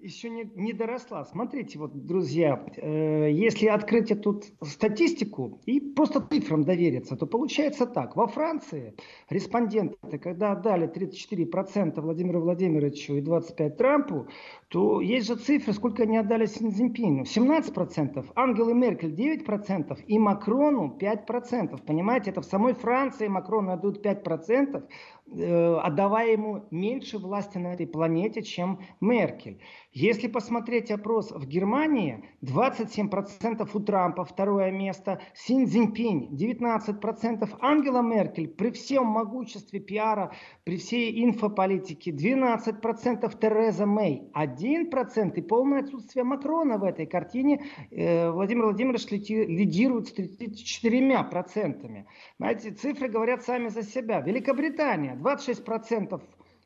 еще 0.00 0.30
не, 0.30 0.50
не 0.54 0.72
доросла. 0.72 1.24
Смотрите, 1.24 1.78
вот, 1.78 1.92
друзья, 2.06 2.64
э, 2.76 3.30
если 3.32 3.66
открыть 3.66 4.10
эту 4.10 4.42
статистику 4.62 5.60
и 5.66 5.80
просто 5.80 6.20
цифрам 6.20 6.62
довериться, 6.64 7.16
то 7.16 7.26
получается 7.26 7.86
так. 7.86 8.16
Во 8.16 8.26
Франции 8.26 8.94
респонденты, 9.28 10.18
когда 10.18 10.52
отдали 10.52 10.88
34% 10.88 12.00
Владимиру 12.00 12.40
Владимировичу 12.40 13.14
и 13.14 13.20
25% 13.20 13.76
Трампу, 13.76 14.28
то 14.68 15.00
есть 15.00 15.26
же 15.26 15.36
цифры, 15.36 15.72
сколько 15.72 16.02
они 16.02 16.18
отдали 16.18 16.46
Синьцзиньпину. 16.46 17.22
17%, 17.22 18.26
Ангелы 18.34 18.74
Меркель 18.74 19.14
9% 19.14 19.98
и 20.06 20.18
Макрону 20.18 20.96
5%. 21.00 21.82
Понимаете, 21.86 22.30
это 22.30 22.42
в 22.42 22.44
самой 22.44 22.74
Франции 22.74 23.28
Макрону 23.28 23.72
отдают 23.72 24.04
5%, 24.04 24.76
э, 24.76 24.82
отдавая 25.30 26.32
ему 26.32 26.66
меньше 26.70 27.18
власти 27.18 27.58
на 27.58 27.74
этой 27.74 27.86
планете, 27.86 28.42
чем 28.42 28.80
Меркель. 29.00 29.60
Если 29.92 30.28
посмотреть 30.28 30.90
опрос 30.90 31.32
в 31.32 31.46
Германии, 31.46 32.24
27% 32.42 33.68
у 33.72 33.80
Трампа 33.80 34.24
второе 34.24 34.70
место, 34.70 35.20
Син 35.34 35.66
Цзиньпинь 35.66 36.36
19%, 36.36 37.48
Ангела 37.60 38.02
Меркель 38.02 38.48
при 38.48 38.70
всем 38.70 39.06
могуществе 39.06 39.80
пиара, 39.80 40.32
при 40.64 40.76
всей 40.76 41.24
инфополитике 41.24 42.12
12%, 42.12 43.38
Тереза 43.40 43.86
Мэй 43.86 44.30
1% 44.34 45.34
и 45.34 45.40
полное 45.40 45.80
отсутствие 45.80 46.24
Макрона 46.24 46.78
в 46.78 46.84
этой 46.84 47.06
картине. 47.06 47.64
Э, 47.90 48.30
Владимир 48.30 48.66
Владимирович 48.66 49.06
лидирует 49.10 50.08
с 50.08 50.12
34%. 50.12 52.04
Знаете, 52.38 52.70
цифры 52.70 53.08
говорят 53.08 53.42
сами 53.42 53.68
за 53.68 53.82
себя. 53.82 54.20
Великобритания 54.20 55.17
26% 55.18 56.20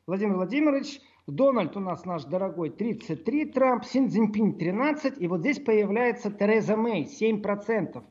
Владимир 0.05 0.35
Владимирович– 0.35 1.01
Дональд 1.27 1.77
у 1.77 1.79
нас 1.79 2.03
наш 2.03 2.25
дорогой 2.25 2.69
33, 2.69 3.45
Трамп, 3.45 3.85
Син 3.85 4.09
Цзиньпинь 4.09 4.57
13, 4.57 5.21
и 5.21 5.27
вот 5.27 5.39
здесь 5.39 5.59
появляется 5.59 6.29
Тереза 6.29 6.75
Мэй 6.75 7.05
7% 7.05 8.03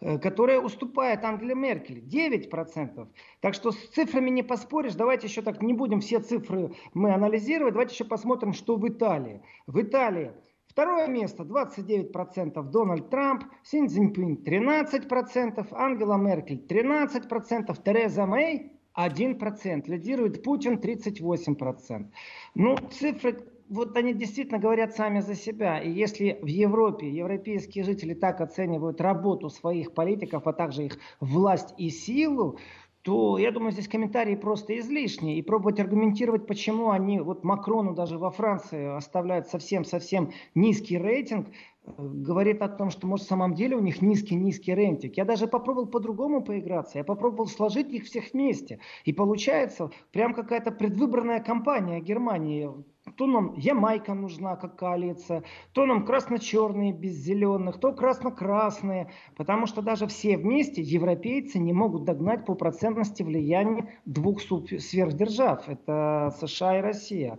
э, 0.00 0.18
которая 0.18 0.60
уступает 0.60 1.24
Ангеле 1.24 1.54
Меркель 1.54 2.04
9%. 2.04 3.08
Так 3.40 3.54
что 3.54 3.72
с 3.72 3.76
цифрами 3.88 4.28
не 4.28 4.42
поспоришь. 4.42 4.94
Давайте 4.94 5.28
еще 5.28 5.40
так 5.40 5.62
не 5.62 5.72
будем 5.72 6.00
все 6.00 6.20
цифры 6.20 6.74
мы 6.92 7.14
анализировать. 7.14 7.72
Давайте 7.72 7.94
еще 7.94 8.04
посмотрим, 8.04 8.52
что 8.52 8.76
в 8.76 8.86
Италии. 8.86 9.42
В 9.66 9.80
Италии 9.80 10.32
второе 10.66 11.06
место 11.06 11.44
29% 11.44 12.62
Дональд 12.64 13.08
Трамп, 13.08 13.44
Син 13.62 13.88
Цзиньпинь 13.88 14.42
13%, 14.44 15.66
Ангела 15.70 16.18
Меркель 16.18 16.62
13%, 16.68 17.82
Тереза 17.82 18.26
Мэй 18.26 18.77
1%, 19.06 19.86
лидирует 19.86 20.42
Путин 20.42 20.74
38%. 20.74 22.06
Ну, 22.54 22.76
цифры, 22.90 23.44
вот 23.68 23.96
они 23.96 24.14
действительно 24.14 24.58
говорят 24.58 24.94
сами 24.94 25.20
за 25.20 25.34
себя. 25.34 25.78
И 25.78 25.90
если 25.90 26.38
в 26.42 26.46
Европе 26.46 27.08
европейские 27.08 27.84
жители 27.84 28.14
так 28.14 28.40
оценивают 28.40 29.00
работу 29.00 29.50
своих 29.50 29.92
политиков, 29.92 30.46
а 30.46 30.52
также 30.52 30.86
их 30.86 30.98
власть 31.20 31.74
и 31.76 31.90
силу, 31.90 32.58
то 33.02 33.38
я 33.38 33.50
думаю, 33.50 33.72
здесь 33.72 33.88
комментарии 33.88 34.34
просто 34.34 34.78
излишние. 34.78 35.38
И 35.38 35.42
пробовать 35.42 35.80
аргументировать, 35.80 36.46
почему 36.46 36.90
они, 36.90 37.20
вот 37.20 37.44
Макрону 37.44 37.94
даже 37.94 38.18
во 38.18 38.30
Франции 38.30 38.96
оставляют 38.96 39.48
совсем-совсем 39.48 40.32
низкий 40.54 40.98
рейтинг, 40.98 41.48
говорит 41.96 42.60
о 42.62 42.68
том, 42.68 42.90
что, 42.90 43.06
может, 43.06 43.26
в 43.26 43.28
самом 43.28 43.54
деле 43.54 43.76
у 43.76 43.80
них 43.80 44.02
низкий-низкий 44.02 44.74
рейтинг. 44.74 45.14
Я 45.16 45.24
даже 45.24 45.46
попробовал 45.46 45.86
по-другому 45.86 46.42
поиграться. 46.42 46.98
Я 46.98 47.04
попробовал 47.04 47.46
сложить 47.46 47.92
их 47.92 48.04
всех 48.04 48.32
вместе. 48.32 48.80
И 49.04 49.12
получается 49.12 49.90
прям 50.12 50.34
какая-то 50.34 50.70
предвыборная 50.70 51.40
кампания 51.40 52.00
Германии. 52.00 52.70
То 53.16 53.26
нам 53.26 53.54
Ямайка 53.56 54.14
нужна 54.14 54.56
как 54.56 54.76
коалиция, 54.76 55.42
то 55.72 55.86
нам 55.86 56.04
красно-черные 56.04 56.92
без 56.92 57.12
зеленых, 57.12 57.78
то 57.80 57.92
красно-красные. 57.92 59.10
Потому 59.36 59.66
что 59.66 59.82
даже 59.82 60.06
все 60.06 60.36
вместе 60.36 60.82
европейцы 60.82 61.58
не 61.58 61.72
могут 61.72 62.04
догнать 62.04 62.44
по 62.44 62.54
процентности 62.54 63.22
влияния 63.22 63.98
двух 64.04 64.40
сверхдержав. 64.40 65.68
Это 65.68 66.34
США 66.40 66.78
и 66.78 66.82
Россия. 66.82 67.38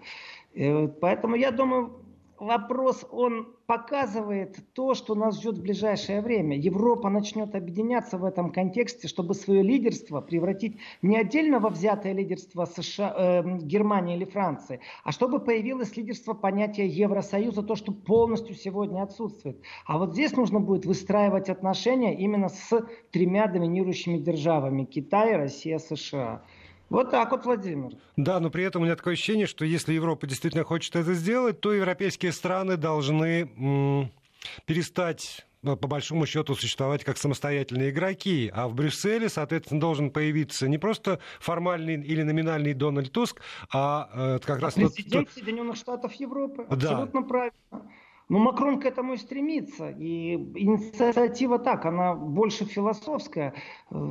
Э, 0.54 0.88
поэтому 0.88 1.36
я 1.36 1.52
думаю, 1.52 2.04
вопрос, 2.40 3.06
он 3.12 3.48
показывает 3.66 4.58
то, 4.74 4.94
что 4.94 5.14
нас 5.16 5.38
ждет 5.40 5.58
в 5.58 5.62
ближайшее 5.62 6.22
время. 6.22 6.58
Европа 6.58 7.10
начнет 7.10 7.54
объединяться 7.56 8.18
в 8.18 8.26
этом 8.26 8.52
контексте, 8.52 9.08
чтобы 9.08 9.34
свое 9.36 9.62
лидерство 9.62 10.22
превратить 10.22 10.78
не 11.02 11.18
отдельно 11.18 11.60
во 11.60 11.70
взятое 11.70 12.14
лидерство 12.14 12.66
США, 12.66 13.14
э, 13.16 13.58
Германии 13.60 14.16
или 14.16 14.26
Франции, 14.26 14.80
а 15.04 15.12
чтобы 15.12 15.40
появилось 15.40 15.96
лидерство 15.98 16.34
понятия 16.34 16.88
Евросоюза, 16.88 17.62
то, 17.64 17.76
что 17.76 17.92
полностью 17.92 18.56
сегодня 18.56 19.04
отсутствует. 19.04 19.62
А 19.86 19.98
вот 19.98 20.14
здесь 20.14 20.36
нужно 20.36 20.60
будет 20.60 20.86
выстраивать 20.86 21.50
отношения 21.50 22.18
именно 22.18 22.50
с 22.50 22.86
тремя 23.12 23.48
доминирующими 23.48 24.18
державами– 24.18 24.86
Китай, 24.86 25.36
Россия, 25.36 25.78
США. 25.78 26.42
Вот 26.90 27.12
так 27.12 27.32
вот, 27.32 27.46
Владимир. 27.46 27.92
Да, 28.18 28.40
но 28.40 28.50
при 28.50 28.64
этом 28.64 28.82
у 28.82 28.86
меня 28.86 28.96
такое 28.96 29.14
ощущение, 29.14 29.48
что 29.48 29.64
если 29.66 29.94
Европа 29.94 30.28
действительно 30.28 30.64
хочет 30.64 30.96
это 30.96 31.14
сделать, 31.14 31.62
то 31.62 31.72
европейские 31.72 32.32
страны 32.32 32.78
должны 32.78 33.52
м- 33.58 34.12
перестать 34.66 35.46
ну, 35.62 35.76
по 35.76 35.88
большому 35.88 36.26
счету 36.26 36.56
существовать 36.56 37.04
как 37.04 37.18
самостоятельные 37.18 37.90
игроки, 37.90 38.50
а 38.54 38.68
в 38.68 38.76
Брюсселе, 38.76 39.28
соответственно, 39.28 39.82
должен 39.82 40.10
появиться 40.10 40.70
не 40.70 40.78
просто 40.78 41.20
формальный 41.40 41.96
или 41.96 42.24
номинальный 42.24 42.74
Дональд 42.74 43.12
Туск, 43.12 43.42
а 43.72 44.10
э, 44.14 44.40
как 44.40 44.60
раз... 44.60 44.76
Президент 44.76 45.28
тот... 45.28 45.34
Соединенных 45.34 45.76
Штатов 45.76 46.14
Европы. 46.14 46.66
Абсолютно 46.70 47.22
да. 47.22 47.28
правильно. 47.28 47.92
Но 48.30 48.38
Макрон 48.38 48.80
к 48.80 48.86
этому 48.86 49.14
и 49.14 49.18
стремится. 49.18 49.90
И 49.90 50.36
инициатива 50.36 51.58
так, 51.58 51.86
она 51.86 52.14
больше 52.14 52.66
философская. 52.66 53.56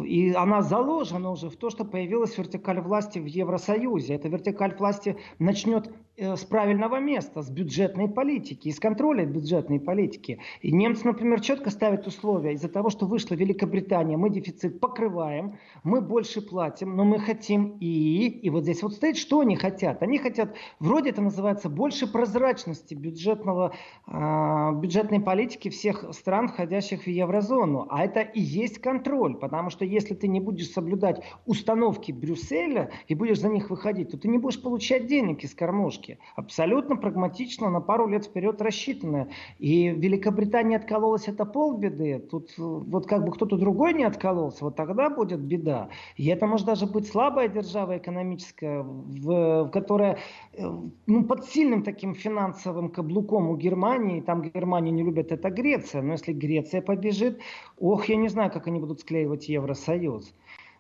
И 0.05 0.33
она 0.33 0.63
заложена 0.63 1.31
уже 1.31 1.49
в 1.49 1.57
то, 1.57 1.71
что 1.71 1.85
появилась 1.85 2.37
вертикаль 2.37 2.81
власти 2.81 3.21
в 3.21 3.27
Евросоюзе. 3.27 4.15
Эта 4.15 4.29
вертикаль 4.29 4.75
власти 4.77 5.17
начнет 5.39 5.93
Э, 6.21 6.35
с 6.35 6.45
правильного 6.45 6.99
места, 6.99 7.43
с 7.43 7.49
бюджетной 7.49 8.09
политики, 8.09 8.69
из 8.69 8.81
контроля 8.81 9.25
бюджетной 9.25 9.79
политики. 9.79 10.41
И 10.63 10.73
немцы, 10.73 11.07
например, 11.07 11.41
четко 11.41 11.71
ставят 11.71 12.09
условия. 12.09 12.55
Из-за 12.55 12.69
того, 12.69 12.91
что 12.91 13.07
вышла 13.07 13.37
Великобритания, 13.37 14.17
мы 14.17 14.29
дефицит 14.29 14.81
покрываем, 14.81 15.59
мы 15.85 16.01
больше 16.01 16.41
платим, 16.43 16.97
но 16.97 17.05
мы 17.05 17.21
хотим 17.21 17.77
и... 17.79 18.27
И 18.27 18.51
вот 18.51 18.65
здесь 18.65 18.83
вот 18.83 18.95
стоит, 18.95 19.17
что 19.17 19.41
они 19.41 19.55
хотят. 19.55 20.03
Они 20.03 20.19
хотят, 20.19 20.57
вроде 20.81 21.11
это 21.11 21.23
называется, 21.23 21.69
больше 21.69 22.11
прозрачности 22.11 22.95
бюджетного, 22.95 23.73
э, 24.08 24.08
бюджетной 24.11 25.21
политики 25.21 25.69
всех 25.69 26.05
стран, 26.13 26.49
входящих 26.49 27.03
в 27.03 27.07
еврозону. 27.09 27.87
А 27.91 28.05
это 28.05 28.21
и 28.21 28.41
есть 28.41 28.79
контроль, 28.79 29.35
потому 29.35 29.69
что 29.69 29.85
если 29.85 30.15
ты 30.15 30.29
не 30.29 30.41
будешь 30.41 30.71
соблюдать 30.71 31.23
установки 31.45 32.13
Брюсселя 32.13 32.91
и 33.07 33.15
будешь 33.15 33.41
за 33.41 33.49
них 33.49 33.69
выходить, 33.69 34.11
то 34.11 34.19
ты 34.19 34.29
не 34.29 34.39
будешь 34.39 34.63
получать 34.63 35.07
денег 35.07 35.45
из 35.45 35.55
кормушки. 35.55 36.19
Абсолютно 36.37 36.97
прагматично, 36.97 37.69
на 37.69 37.81
пару 37.81 38.09
лет 38.09 38.25
вперед 38.25 38.63
рассчитанное. 38.63 39.29
И 39.59 39.89
Великобритания 39.89 40.77
откололась, 40.77 41.29
это 41.29 41.45
полбеды. 41.45 42.19
Тут 42.19 42.55
вот 42.57 43.07
как 43.07 43.25
бы 43.25 43.33
кто-то 43.33 43.57
другой 43.57 43.93
не 43.93 44.05
откололся, 44.05 44.65
вот 44.65 44.77
тогда 44.77 45.11
будет 45.11 45.41
беда. 45.41 45.89
И 46.17 46.27
это 46.29 46.47
может 46.47 46.67
даже 46.67 46.87
быть 46.87 47.07
слабая 47.07 47.49
держава 47.49 47.99
экономическая, 47.99 48.83
в, 48.83 49.65
в 49.65 49.71
которая 49.71 50.19
э, 50.55 50.71
ну, 51.07 51.25
под 51.25 51.45
сильным 51.45 51.83
таким 51.83 52.15
финансовым 52.15 52.89
каблуком 52.89 53.51
у 53.51 53.57
Германии, 53.57 53.98
там 54.21 54.43
Германию 54.43 54.95
не 54.95 55.03
любят, 55.03 55.33
это 55.33 55.51
Греция. 55.51 56.03
Но 56.03 56.13
если 56.13 56.33
Греция 56.33 56.83
побежит, 56.83 57.41
ох, 57.79 58.09
я 58.09 58.17
не 58.17 58.29
знаю, 58.29 58.51
как 58.51 58.67
они 58.67 58.81
будут 58.81 59.01
склеивать 59.01 59.49
Евросоюз. 59.49 60.35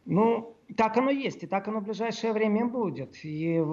Ну, 0.04 0.57
Так 0.76 0.98
оно 0.98 1.10
есть, 1.10 1.42
и 1.42 1.46
так 1.46 1.66
оно 1.66 1.80
в 1.80 1.84
ближайшее 1.84 2.34
время 2.34 2.66
будет. 2.66 3.16
И 3.24 3.64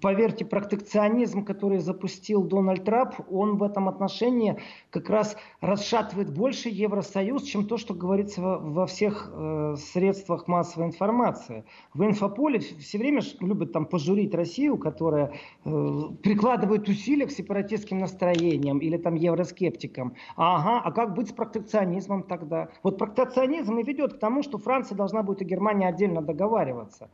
поверьте, 0.00 0.46
протекционизм, 0.46 1.44
который 1.44 1.78
запустил 1.78 2.42
Дональд 2.42 2.84
Трамп, 2.84 3.16
он 3.30 3.58
в 3.58 3.62
этом 3.62 3.86
отношении 3.86 4.58
как 4.88 5.10
раз 5.10 5.36
расшатывает 5.60 6.32
больше 6.32 6.70
Евросоюз, 6.70 7.42
чем 7.42 7.66
то, 7.66 7.76
что 7.76 7.92
говорится 7.92 8.40
во, 8.40 8.86
всех 8.86 9.30
э, 9.30 9.76
средствах 9.76 10.48
массовой 10.48 10.86
информации. 10.86 11.64
В 11.92 12.02
инфополе 12.02 12.60
все 12.60 12.96
время 12.96 13.20
любят 13.40 13.72
там 13.72 13.84
пожурить 13.84 14.34
Россию, 14.34 14.78
которая 14.78 15.32
э, 15.66 16.00
прикладывает 16.22 16.88
усилия 16.88 17.26
к 17.26 17.30
сепаратистским 17.30 17.98
настроениям 17.98 18.78
или 18.78 18.96
там 18.96 19.16
евроскептикам. 19.16 20.14
Ага, 20.36 20.80
а 20.82 20.92
как 20.92 21.14
быть 21.14 21.28
с 21.28 21.32
протекционизмом 21.32 22.22
тогда? 22.22 22.70
Вот 22.82 22.96
протекционизм 22.96 23.78
и 23.78 23.82
ведет 23.82 24.14
к 24.14 24.18
тому, 24.18 24.42
что 24.42 24.56
Франция 24.56 24.96
должна 24.96 25.22
будет 25.22 25.42
и 25.42 25.44
Германия 25.44 25.88
отдельно 25.88 26.22
договариваться 26.22 26.37
договариваться. 26.38 27.10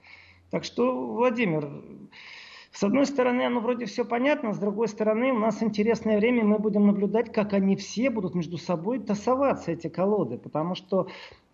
Так 0.51 0.65
что, 0.65 1.15
Владимир, 1.15 1.69
с 2.71 2.83
одной 2.83 3.07
стороны, 3.07 3.43
оно 3.43 3.61
вроде 3.61 3.87
все 3.87 4.05
понятно, 4.05 4.53
с 4.53 4.59
другой 4.59 4.89
стороны, 4.89 5.33
у 5.33 5.39
нас 5.39 5.63
интересное 5.63 6.19
время, 6.19 6.45
мы 6.45 6.59
будем 6.59 6.87
наблюдать, 6.87 7.33
как 7.33 7.53
они 7.55 7.77
все 7.77 8.11
будут 8.11 8.35
между 8.35 8.59
собой 8.59 8.99
тасоваться, 9.01 9.73
эти 9.73 9.89
колоды, 9.89 10.39
потому 10.39 10.75
что 10.75 11.09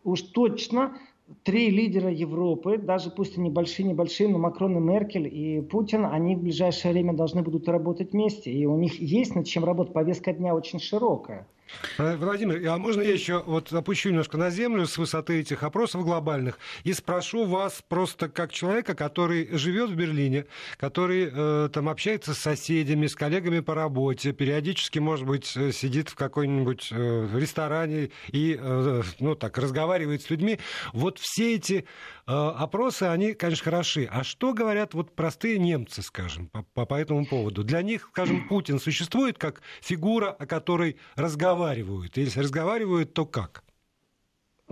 уж 0.05 0.23
точно 0.23 0.99
три 1.45 1.71
лидера 1.71 2.11
Европы, 2.11 2.77
даже 2.77 3.11
пусть 3.11 3.39
они 3.39 3.51
большие, 3.51 3.89
небольшие, 3.89 4.29
но 4.29 4.39
Макрон 4.39 4.77
и 4.77 4.81
Меркель 4.81 5.29
и 5.29 5.61
Путин, 5.61 6.05
они 6.05 6.37
в 6.37 6.41
ближайшее 6.41 6.93
время 6.93 7.13
должны 7.13 7.43
будут 7.43 7.69
работать 7.69 8.13
вместе. 8.13 8.51
И 8.51 8.67
у 8.67 8.77
них 8.77 9.01
есть 9.01 9.35
над 9.35 9.47
чем 9.47 9.65
работать. 9.65 9.93
Повестка 9.93 10.33
дня 10.33 10.55
очень 10.55 10.81
широкая. 10.81 11.47
Э, 11.99 12.17
Владимир, 12.17 12.67
а 12.69 12.79
можно 12.79 13.03
я 13.03 13.13
еще 13.13 13.43
вот 13.47 13.73
опущу 13.73 14.11
немножко 14.11 14.37
на 14.37 14.51
землю 14.51 14.87
с 14.87 14.99
высоты 14.99 15.41
этих 15.41 15.63
опросов 15.63 16.05
глобальных 16.05 16.59
и 16.85 16.93
спрошу 16.93 17.45
вас 17.45 17.83
просто 17.89 18.29
как 18.29 18.53
человека, 18.53 18.95
который 18.95 19.49
живет 19.57 19.91
в 19.91 19.95
Берлине, 19.95 20.47
который 20.77 21.31
э, 21.33 21.69
там 21.73 21.89
общается 21.89 22.35
с 22.35 22.39
соседями, 22.39 23.07
с 23.07 23.15
коллегами 23.15 23.61
по 23.61 23.75
работе, 23.75 24.33
периодически, 24.33 24.99
может 24.99 25.27
быть, 25.27 25.57
э, 25.57 25.73
сидит 25.73 26.09
в 26.09 26.15
какой-нибудь 26.15 26.89
э, 26.91 27.29
ресторане 27.35 28.11
и, 28.29 28.59
э, 28.61 29.03
ну 29.19 29.35
так, 29.35 29.59
разговаривает 29.59 30.23
с 30.23 30.31
людьми. 30.31 30.59
Вот 30.93 31.19
все 31.19 31.55
эти 31.55 31.87
опросы, 32.33 33.05
они, 33.05 33.35
конечно, 33.35 33.65
хороши. 33.65 34.09
А 34.11 34.25
что 34.25 34.53
говорят 34.53 34.95
вот 34.95 35.15
простые 35.15 35.59
немцы, 35.59 36.03
скажем, 36.03 36.49
по, 36.49 36.63
по, 36.63 36.87
по 36.87 36.95
этому 36.95 37.27
поводу? 37.27 37.65
Для 37.65 37.83
них, 37.83 38.09
скажем, 38.13 38.47
Путин 38.49 38.79
существует 38.79 39.39
как 39.39 39.63
фигура, 39.81 40.31
о 40.31 40.47
которой 40.47 40.97
разговаривают 41.17 41.61
разговаривают? 41.61 42.17
Если 42.17 42.41
разговаривают, 42.41 43.13
то 43.15 43.27
как? 43.27 43.63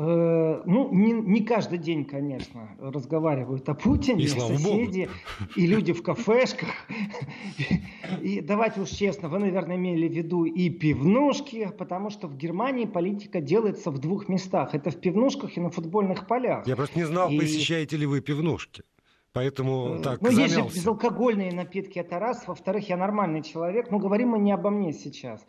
Э, 0.01 0.63
ну, 0.65 0.95
не, 0.95 1.13
не 1.13 1.41
каждый 1.41 1.79
день, 1.79 2.05
конечно, 2.05 2.77
разговаривают 2.79 3.69
о 3.69 3.75
Путине, 3.75 4.25
и 4.25 4.29
соседи, 4.29 5.07
Богу. 5.07 5.51
и 5.57 5.67
люди 5.67 5.93
в 5.93 6.05
кафешках. 6.05 6.69
И 8.23 8.41
давайте 8.41 8.81
уж 8.83 8.91
честно, 8.91 9.29
вы, 9.29 9.41
наверное, 9.41 9.75
имели 9.75 10.07
в 10.07 10.13
виду 10.13 10.45
и 10.45 10.71
пивнушки, 10.71 11.73
потому 11.77 12.11
что 12.11 12.29
в 12.29 12.37
Германии 12.37 12.85
политика 12.85 13.41
делается 13.41 13.91
в 13.91 13.99
двух 13.99 14.29
местах. 14.29 14.73
Это 14.73 14.91
в 14.91 15.01
пивнушках 15.01 15.57
и 15.57 15.61
на 15.61 15.71
футбольных 15.71 16.29
полях. 16.29 16.65
Я 16.69 16.77
просто 16.77 16.97
не 16.97 17.05
знал, 17.05 17.29
и... 17.29 17.37
посещаете 17.37 17.97
ли 17.97 18.07
вы 18.07 18.21
пивнушки. 18.21 18.85
Поэтому 19.33 19.97
э, 19.97 20.03
так 20.03 20.23
Ну, 20.23 20.31
есть 20.31 20.55
же 20.55 20.63
безалкогольные 20.63 21.53
напитки, 21.53 21.99
это 21.99 22.21
раз. 22.21 22.47
Во-вторых, 22.47 22.89
я 22.89 22.97
нормальный 22.97 23.43
человек. 23.43 23.91
Но 23.91 23.99
говорим 23.99 24.29
мы 24.29 24.39
не 24.39 24.53
обо 24.53 24.71
мне 24.71 24.93
сейчас. 24.93 25.45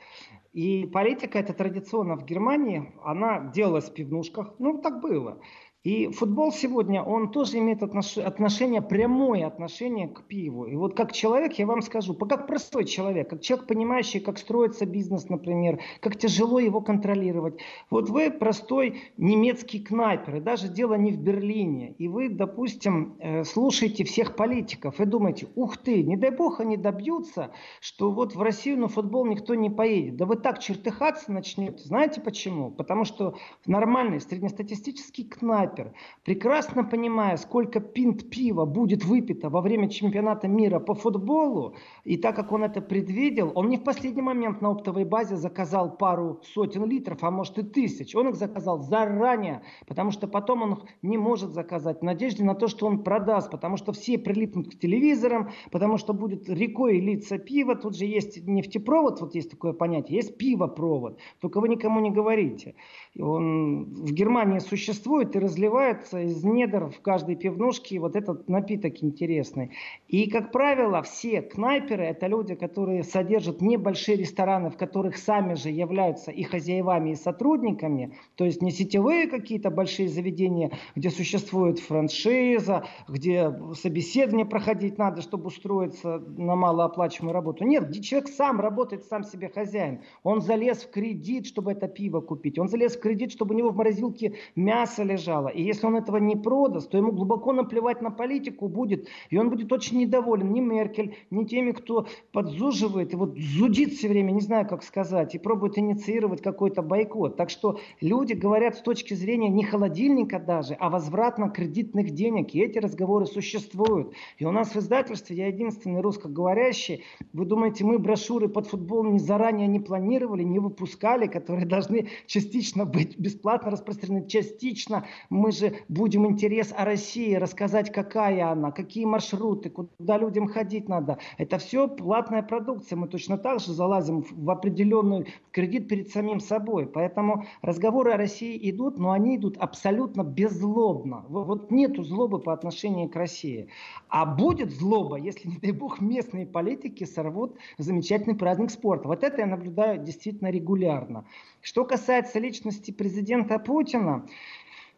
И 0.53 0.87
политика 0.87 1.37
эта 1.39 1.53
традиционно 1.53 2.15
в 2.15 2.25
Германии, 2.25 2.91
она 3.03 3.51
делалась 3.51 3.89
в 3.89 3.93
пивнушках. 3.93 4.55
Ну, 4.57 4.81
так 4.81 4.99
было. 5.01 5.41
И 5.85 6.09
футбол 6.09 6.51
сегодня, 6.51 7.01
он 7.01 7.31
тоже 7.31 7.57
имеет 7.59 7.81
отнош... 7.83 8.17
отношение, 8.17 8.81
прямое 8.81 9.47
отношение 9.47 10.09
к 10.09 10.23
пиву. 10.23 10.65
И 10.65 10.75
вот 10.75 10.93
как 10.93 11.13
человек, 11.13 11.53
я 11.53 11.65
вам 11.65 11.81
скажу, 11.81 12.13
как 12.15 12.47
простой 12.47 12.83
человек, 12.83 13.29
как 13.29 13.39
человек, 13.39 13.65
понимающий, 13.65 14.19
как 14.19 14.39
строится 14.39 14.85
бизнес, 14.85 15.29
например, 15.29 15.79
как 16.01 16.17
тяжело 16.17 16.59
его 16.59 16.81
контролировать. 16.81 17.61
Вот 17.89 18.09
вы 18.09 18.29
простой 18.29 19.03
немецкий 19.15 19.79
кнайпер, 19.79 20.35
и 20.35 20.41
даже 20.41 20.67
дело 20.67 20.95
не 20.95 21.13
в 21.13 21.17
Берлине. 21.17 21.95
И 21.97 22.09
вы, 22.09 22.27
допустим, 22.27 23.15
э, 23.19 23.45
слушаете 23.45 24.03
всех 24.03 24.35
политиков 24.35 24.99
и 24.99 25.05
думаете, 25.05 25.47
ух 25.55 25.77
ты, 25.77 26.03
не 26.03 26.17
дай 26.17 26.31
бог 26.31 26.59
они 26.59 26.75
добьются, 26.75 27.51
что 27.79 28.11
вот 28.11 28.35
в 28.35 28.41
Россию 28.41 28.79
на 28.79 28.89
футбол 28.89 29.25
никто 29.25 29.55
не 29.55 29.69
поедет. 29.69 30.17
Да 30.17 30.25
вы 30.25 30.35
так 30.35 30.59
чертыхаться 30.59 31.31
начнете. 31.31 31.85
Знаете 31.85 32.19
почему? 32.19 32.69
Потому 32.69 33.05
что 33.05 33.35
нормальный 33.65 34.19
среднестатистический 34.19 35.23
кнайпер 35.23 35.68
снайпер, 35.69 35.93
прекрасно 36.23 36.83
понимая, 36.83 37.37
сколько 37.37 37.79
пинт 37.79 38.29
пива 38.29 38.65
будет 38.65 39.05
выпито 39.05 39.49
во 39.49 39.61
время 39.61 39.89
чемпионата 39.89 40.47
мира 40.47 40.79
по 40.79 40.93
футболу, 40.93 41.75
и 42.03 42.17
так 42.17 42.35
как 42.35 42.51
он 42.51 42.63
это 42.63 42.81
предвидел, 42.81 43.51
он 43.55 43.69
не 43.69 43.77
в 43.77 43.83
последний 43.83 44.21
момент 44.21 44.61
на 44.61 44.69
оптовой 44.69 45.05
базе 45.05 45.35
заказал 45.35 45.97
пару 45.97 46.41
сотен 46.53 46.85
литров, 46.85 47.23
а 47.23 47.31
может 47.31 47.57
и 47.57 47.63
тысяч. 47.63 48.15
Он 48.15 48.29
их 48.29 48.35
заказал 48.35 48.79
заранее, 48.79 49.61
потому 49.87 50.11
что 50.11 50.27
потом 50.27 50.61
он 50.63 50.73
их 50.73 50.79
не 51.01 51.17
может 51.17 51.51
заказать 51.51 51.99
в 51.99 52.03
надежде 52.03 52.43
на 52.43 52.55
то, 52.55 52.67
что 52.67 52.87
он 52.87 53.03
продаст, 53.03 53.51
потому 53.51 53.77
что 53.77 53.91
все 53.91 54.17
прилипнут 54.17 54.69
к 54.69 54.79
телевизорам, 54.79 55.49
потому 55.71 55.97
что 55.97 56.13
будет 56.13 56.49
рекой 56.49 56.99
литься 56.99 57.37
пиво. 57.37 57.75
Тут 57.75 57.95
же 57.95 58.05
есть 58.05 58.45
нефтепровод, 58.47 59.21
вот 59.21 59.35
есть 59.35 59.51
такое 59.51 59.73
понятие, 59.73 60.17
есть 60.17 60.37
пивопровод. 60.37 61.19
Только 61.39 61.59
вы 61.61 61.69
никому 61.69 61.99
не 61.99 62.11
говорите. 62.11 62.75
Он 63.21 63.85
в 63.85 64.11
Германии 64.13 64.59
существует 64.59 65.35
и 65.35 65.39
разливается 65.39 66.21
из 66.21 66.43
недр 66.43 66.89
в 66.89 67.01
каждой 67.01 67.35
пивнушке 67.35 67.99
вот 67.99 68.15
этот 68.15 68.47
напиток 68.47 69.03
интересный. 69.03 69.71
И, 70.07 70.29
как 70.29 70.51
правило, 70.51 71.01
все 71.01 71.41
кнайперы– 71.41 72.03
это 72.05 72.27
люди, 72.27 72.55
которые 72.55 73.03
содержат 73.03 73.61
небольшие 73.61 74.17
рестораны, 74.17 74.69
в 74.69 74.77
которых 74.77 75.17
сами 75.17 75.55
же 75.55 75.69
являются 75.69 76.31
и 76.31 76.43
хозяевами, 76.43 77.11
и 77.11 77.15
сотрудниками. 77.15 78.15
То 78.35 78.45
есть 78.45 78.61
не 78.61 78.71
сетевые 78.71 79.27
какие-то 79.27 79.69
большие 79.69 80.07
заведения, 80.07 80.71
где 80.95 81.09
существует 81.09 81.79
франшиза, 81.79 82.85
где 83.07 83.53
собеседование 83.73 84.45
проходить 84.45 84.97
надо, 84.97 85.21
чтобы 85.21 85.47
устроиться 85.47 86.19
на 86.37 86.55
малооплачиваемую 86.55 87.33
работу. 87.33 87.65
Нет, 87.65 87.89
где 87.89 88.01
человек 88.01 88.29
сам 88.29 88.61
работает, 88.61 89.05
сам 89.05 89.23
себе 89.23 89.49
хозяин. 89.49 89.99
Он 90.23 90.41
залез 90.41 90.83
в 90.83 90.91
кредит, 90.91 91.45
чтобы 91.47 91.73
это 91.73 91.87
пиво 91.87 92.21
купить. 92.21 92.57
Он 92.57 92.67
залез 92.67 92.95
в 92.95 92.99
кредит, 93.01 93.08
чтобы 93.31 93.55
у 93.55 93.57
него 93.57 93.69
в 93.69 93.75
морозилке 93.75 94.35
мясо 94.55 95.03
лежало. 95.03 95.47
И 95.47 95.61
если 95.61 95.85
он 95.87 95.95
этого 95.95 96.17
не 96.17 96.35
продаст, 96.35 96.89
то 96.89 96.97
ему 96.97 97.11
глубоко 97.11 97.53
наплевать 97.53 98.01
на 98.01 98.11
политику 98.11 98.67
будет. 98.67 99.07
И 99.29 99.37
он 99.37 99.49
будет 99.49 99.71
очень 99.71 99.97
недоволен 99.99 100.51
ни 100.51 100.59
Меркель, 100.59 101.15
ни 101.31 101.43
теми, 101.45 101.71
кто 101.71 102.07
подзуживает 102.31 103.13
и 103.13 103.15
вот 103.15 103.37
зудит 103.37 103.93
все 103.93 104.07
время, 104.07 104.31
не 104.31 104.41
знаю, 104.41 104.67
как 104.67 104.83
сказать, 104.83 105.35
и 105.35 105.39
пробует 105.39 105.77
инициировать 105.77 106.41
какой-то 106.41 106.81
бойкот. 106.81 107.37
Так 107.37 107.49
что 107.49 107.79
люди 108.01 108.33
говорят 108.33 108.75
с 108.75 108.81
точки 108.81 109.13
зрения 109.13 109.49
не 109.49 109.63
холодильника 109.63 110.39
даже, 110.39 110.75
а 110.79 110.89
возвратно-кредитных 110.89 112.11
денег. 112.11 112.53
И 112.53 112.59
эти 112.59 112.79
разговоры 112.79 113.25
существуют. 113.25 114.13
И 114.37 114.45
у 114.45 114.51
нас 114.51 114.75
в 114.75 114.77
издательстве, 114.77 115.37
я 115.37 115.47
единственный 115.47 116.01
русскоговорящий, 116.01 117.03
вы 117.33 117.45
думаете, 117.45 117.83
мы 117.83 117.99
брошюры 117.99 118.47
под 118.47 118.67
футбол 118.67 119.03
не 119.03 119.19
заранее 119.19 119.67
не 119.67 119.79
планировали, 119.79 120.43
не 120.43 120.59
выпускали, 120.59 121.27
которые 121.27 121.65
должны 121.65 122.09
частично 122.25 122.85
быть 122.91 123.17
бесплатно 123.17 123.71
распространены, 123.71 124.27
частично 124.27 125.05
мы 125.29 125.51
же 125.51 125.73
будем 125.87 126.27
интерес 126.27 126.73
о 126.75 126.85
России, 126.85 127.35
рассказать, 127.35 127.91
какая 127.91 128.51
она, 128.51 128.71
какие 128.71 129.05
маршруты, 129.05 129.69
куда 129.69 130.17
людям 130.17 130.47
ходить 130.47 130.89
надо. 130.89 131.17
Это 131.37 131.57
все 131.57 131.87
платная 131.87 132.43
продукция. 132.43 132.97
Мы 132.97 133.07
точно 133.07 133.37
так 133.37 133.59
же 133.59 133.73
залазим 133.73 134.25
в 134.29 134.49
определенный 134.49 135.27
кредит 135.51 135.87
перед 135.87 136.09
самим 136.09 136.39
собой. 136.39 136.87
Поэтому 136.87 137.45
разговоры 137.61 138.11
о 138.11 138.17
России 138.17 138.57
идут, 138.69 138.97
но 138.97 139.11
они 139.11 139.37
идут 139.37 139.57
абсолютно 139.57 140.23
беззлобно. 140.23 141.25
Вот 141.29 141.71
нету 141.71 142.03
злобы 142.03 142.39
по 142.39 142.53
отношению 142.53 143.09
к 143.09 143.15
России. 143.15 143.69
А 144.09 144.25
будет 144.25 144.71
злоба, 144.71 145.17
если, 145.17 145.47
не 145.47 145.57
дай 145.57 145.71
бог, 145.71 146.01
местные 146.01 146.45
политики 146.45 147.03
сорвут 147.03 147.55
замечательный 147.77 148.35
праздник 148.35 148.71
спорта. 148.71 149.07
Вот 149.07 149.23
это 149.23 149.41
я 149.41 149.47
наблюдаю 149.47 150.03
действительно 150.03 150.49
регулярно. 150.49 151.25
Что 151.61 151.83
касается 151.83 152.39
личности 152.39 152.78
президента 152.87 153.59
Путина, 153.59 154.25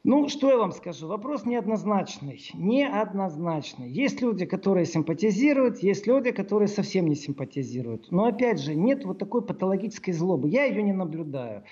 ну, 0.03 0.29
что 0.29 0.49
я 0.49 0.57
вам 0.57 0.71
скажу? 0.71 1.07
Вопрос 1.07 1.45
неоднозначный. 1.45 2.41
Неоднозначный. 2.55 3.89
Есть 3.91 4.21
люди, 4.21 4.45
которые 4.45 4.85
симпатизируют, 4.85 5.83
есть 5.83 6.07
люди, 6.07 6.31
которые 6.31 6.67
совсем 6.67 7.07
не 7.07 7.15
симпатизируют. 7.15 8.11
Но 8.11 8.25
опять 8.25 8.59
же, 8.59 8.73
нет 8.73 9.05
вот 9.05 9.19
такой 9.19 9.43
патологической 9.43 10.13
злобы. 10.13 10.49
Я 10.49 10.65
ее 10.65 10.81
не 10.81 10.93
наблюдаю. 10.93 11.63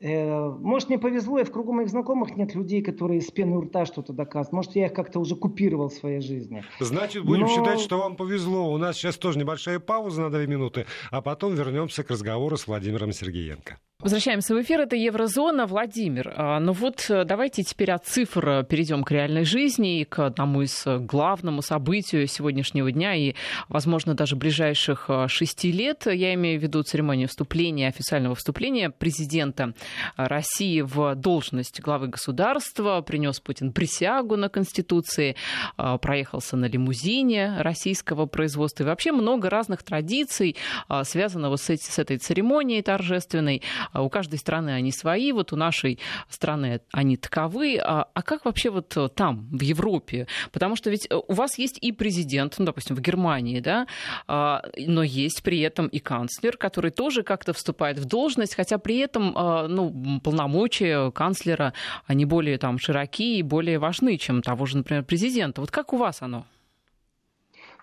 Э, 0.00 0.48
может, 0.48 0.88
мне 0.88 0.98
повезло, 0.98 1.38
и 1.38 1.44
в 1.44 1.50
кругу 1.50 1.72
моих 1.72 1.88
знакомых 1.88 2.36
нет 2.36 2.54
людей, 2.54 2.82
которые 2.82 3.20
с 3.20 3.30
пены 3.30 3.56
у 3.56 3.60
рта 3.62 3.86
что-то 3.86 4.12
доказывают. 4.12 4.52
Может, 4.52 4.76
я 4.76 4.86
их 4.86 4.92
как-то 4.92 5.20
уже 5.20 5.36
купировал 5.36 5.88
в 5.88 5.94
своей 5.94 6.20
жизни. 6.20 6.64
Значит, 6.80 7.24
будем 7.24 7.42
Но... 7.42 7.48
считать, 7.48 7.80
что 7.80 7.98
вам 7.98 8.16
повезло. 8.16 8.72
У 8.72 8.78
нас 8.78 8.96
сейчас 8.96 9.16
тоже 9.16 9.38
небольшая 9.38 9.78
пауза 9.78 10.22
на 10.22 10.30
две 10.30 10.46
минуты, 10.46 10.86
а 11.10 11.22
потом 11.22 11.54
вернемся 11.54 12.02
к 12.02 12.10
разговору 12.10 12.56
с 12.56 12.66
Владимиром 12.66 13.12
Сергеенко. 13.12 13.78
Возвращаемся 14.00 14.54
в 14.54 14.60
эфир. 14.60 14.80
Это 14.80 14.96
Еврозона. 14.96 15.66
Владимир, 15.66 16.34
а, 16.36 16.58
ну 16.58 16.72
вот 16.72 17.06
э, 17.08 17.24
давайте 17.24 17.62
теперь 17.62 17.92
от 17.92 18.04
цифр 18.04 18.66
перейдем 18.68 19.04
к 19.04 19.10
реальной 19.12 19.44
жизни 19.44 20.00
и 20.00 20.04
к 20.04 20.18
одному 20.18 20.62
из 20.62 20.84
э, 20.84 20.98
главному 20.98 21.62
событию 21.62 22.26
сегодняшнего 22.26 22.90
дня 22.90 23.14
и, 23.14 23.34
возможно, 23.68 24.14
даже 24.14 24.34
ближайших 24.34 25.06
э, 25.08 25.28
шести 25.28 25.70
лет. 25.70 26.06
Я 26.06 26.34
имею 26.34 26.58
в 26.58 26.62
виду 26.62 26.82
церемонию 26.82 27.28
вступления, 27.28 27.86
официального 27.86 28.34
вступления 28.34 28.90
президента 28.90 29.74
России 30.16 30.80
в 30.80 31.14
должность 31.14 31.80
главы 31.80 32.08
государства. 32.08 33.00
Принес 33.00 33.38
Путин 33.38 33.72
присягу 33.72 34.36
на 34.36 34.48
Конституции, 34.48 35.36
проехался 35.76 36.56
на 36.56 36.66
лимузине 36.66 37.54
российского 37.60 38.26
производства. 38.26 38.82
И 38.82 38.86
вообще 38.86 39.12
много 39.12 39.48
разных 39.48 39.82
традиций, 39.84 40.56
связанного 41.04 41.56
с 41.56 41.98
этой 41.98 42.18
церемонией 42.18 42.82
торжественной. 42.82 43.62
А 43.92 44.02
у 44.02 44.08
каждой 44.08 44.38
страны 44.38 44.70
они 44.70 44.92
свои, 44.92 45.32
вот 45.32 45.52
у 45.52 45.56
нашей 45.56 45.98
страны 46.28 46.80
они 46.92 47.16
таковы. 47.16 47.78
А, 47.82 48.08
а 48.12 48.22
как 48.22 48.44
вообще 48.44 48.70
вот 48.70 48.96
э, 48.96 49.08
там, 49.08 49.48
в 49.50 49.62
Европе? 49.62 50.26
Потому 50.52 50.76
что 50.76 50.90
ведь 50.90 51.06
э, 51.10 51.14
у 51.14 51.32
вас 51.34 51.58
есть 51.58 51.78
и 51.80 51.92
президент, 51.92 52.54
ну, 52.58 52.64
допустим, 52.64 52.96
в 52.96 53.00
Германии, 53.00 53.60
да, 53.60 53.86
а, 54.26 54.62
но 54.76 55.02
есть 55.02 55.42
при 55.42 55.60
этом 55.60 55.86
и 55.88 55.98
канцлер, 55.98 56.56
который 56.56 56.90
тоже 56.90 57.22
как-то 57.22 57.52
вступает 57.52 57.98
в 57.98 58.04
должность, 58.04 58.54
хотя 58.54 58.78
при 58.78 58.98
этом, 58.98 59.32
ну, 59.34 60.20
полномочия 60.22 61.10
канцлера, 61.10 61.72
они 62.06 62.24
более 62.24 62.58
там 62.58 62.78
широкие 62.78 63.38
и 63.38 63.42
более 63.42 63.78
важны, 63.78 64.16
чем 64.18 64.42
того 64.42 64.66
же, 64.66 64.78
например, 64.78 65.04
президента. 65.04 65.60
Вот 65.60 65.70
как 65.70 65.92
у 65.92 65.96
вас 65.96 66.22
оно? 66.22 66.46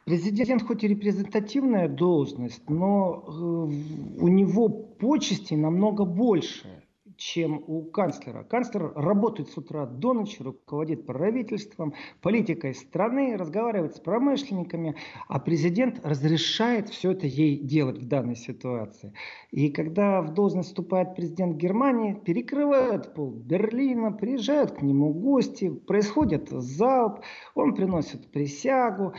Президент 0.06 0.64
хоть 0.64 0.84
и 0.84 0.88
репрезентативная 0.88 1.88
должность, 1.88 2.70
но 2.70 3.24
э, 3.28 3.32
у 3.32 4.28
него 4.28 4.68
почестей 4.70 5.58
намного 5.58 6.06
больше, 6.06 6.84
чем 7.22 7.64
у 7.68 7.84
канцлера. 7.84 8.44
Канцлер 8.44 8.94
работает 8.96 9.50
с 9.50 9.58
утра 9.58 9.86
до 9.86 10.14
ночи, 10.14 10.42
руководит 10.42 11.06
правительством, 11.06 11.94
политикой 12.20 12.74
страны, 12.74 13.38
разговаривает 13.38 13.96
с 13.96 14.00
промышленниками, 14.00 14.96
а 15.28 15.40
президент 15.40 16.04
разрешает 16.04 16.90
все 16.90 17.12
это 17.12 17.28
ей 17.28 17.60
делать 17.60 18.00
в 18.00 18.08
данной 18.08 18.36
ситуации. 18.36 19.14
И 19.52 19.70
когда 19.70 20.24
в 20.24 20.34
должность 20.34 20.70
вступает 20.70 21.16
президент 21.16 21.58
Германии, 21.58 22.14
перекрывают 22.14 23.14
пол 23.14 23.30
Берлина, 23.30 24.12
приезжают 24.12 24.72
к 24.72 24.82
нему 24.82 25.14
гости, 25.14 25.70
происходит 25.70 26.50
залп, 26.50 27.20
он 27.54 27.76
приносит 27.76 28.32
присягу, 28.32 29.14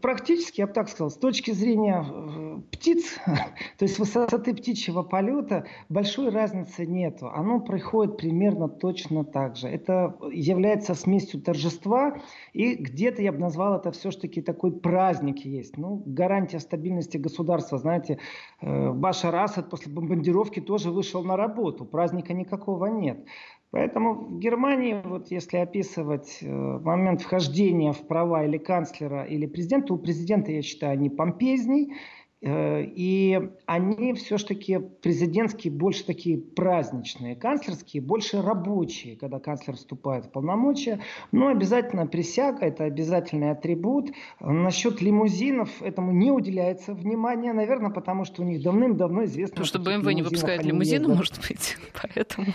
Практически, 0.00 0.60
я 0.60 0.66
бы 0.66 0.72
так 0.72 0.88
сказал, 0.88 1.10
с 1.10 1.18
точки 1.18 1.50
зрения 1.50 2.02
э, 2.02 2.60
птиц, 2.72 3.18
то 3.26 3.84
есть 3.84 3.98
высоты 3.98 4.54
птичьего 4.54 5.02
полета, 5.02 5.66
большой 5.90 6.30
разницы 6.30 6.86
нету. 6.86 7.28
Оно 7.28 7.60
происходит 7.60 8.16
примерно 8.16 8.68
точно 8.68 9.24
так 9.26 9.56
же. 9.56 9.68
Это 9.68 10.16
является 10.32 10.94
смесью 10.94 11.42
торжества, 11.42 12.18
и 12.54 12.76
где-то 12.76 13.20
я 13.20 13.30
бы 13.30 13.38
назвал 13.38 13.76
это 13.76 13.90
все-таки 13.90 14.40
такой 14.40 14.72
праздник 14.72 15.44
есть. 15.44 15.76
Ну, 15.76 16.02
гарантия 16.06 16.58
стабильности 16.58 17.18
государства. 17.18 17.76
Знаете, 17.76 18.18
э, 18.62 18.90
Башар 18.90 19.34
Асад 19.36 19.68
после 19.68 19.92
бомбардировки 19.92 20.60
тоже 20.60 20.90
вышел 20.90 21.22
на 21.22 21.36
работу. 21.36 21.84
Праздника 21.84 22.32
никакого 22.32 22.86
нет. 22.86 23.26
Поэтому 23.70 24.14
в 24.14 24.38
Германии, 24.38 25.02
вот 25.04 25.30
если 25.30 25.58
описывать 25.58 26.38
э, 26.40 26.46
момент 26.48 27.22
вхождения 27.22 27.92
в 27.92 28.06
права 28.06 28.44
или 28.44 28.58
канцлера, 28.58 29.24
или 29.24 29.46
президента, 29.46 29.92
у 29.92 29.98
президента, 29.98 30.52
я 30.52 30.62
считаю, 30.62 30.92
они 30.92 31.10
помпезней, 31.10 31.94
э, 32.42 32.84
и 32.84 33.40
они 33.66 34.14
все-таки 34.14 34.78
президентские 34.78 35.72
больше 35.72 36.06
такие 36.06 36.38
праздничные, 36.38 37.34
канцлерские 37.34 38.02
больше 38.02 38.40
рабочие, 38.40 39.16
когда 39.16 39.40
канцлер 39.40 39.74
вступает 39.74 40.26
в 40.26 40.30
полномочия. 40.30 41.00
Но 41.32 41.48
обязательно 41.48 42.06
присяга, 42.06 42.66
это 42.66 42.84
обязательный 42.84 43.50
атрибут. 43.50 44.12
Насчет 44.38 45.02
лимузинов 45.02 45.82
этому 45.82 46.12
не 46.12 46.30
уделяется 46.30 46.94
внимания, 46.94 47.52
наверное, 47.52 47.90
потому 47.90 48.24
что 48.24 48.42
у 48.42 48.44
них 48.44 48.62
давным-давно 48.62 49.24
известно... 49.24 49.56
Потому 49.56 49.66
что 49.66 49.78
BMW 49.80 50.14
не 50.14 50.22
выпускает 50.22 50.64
лимузины, 50.64 51.08
может 51.08 51.40
быть, 51.48 51.76
поэтому... 52.00 52.46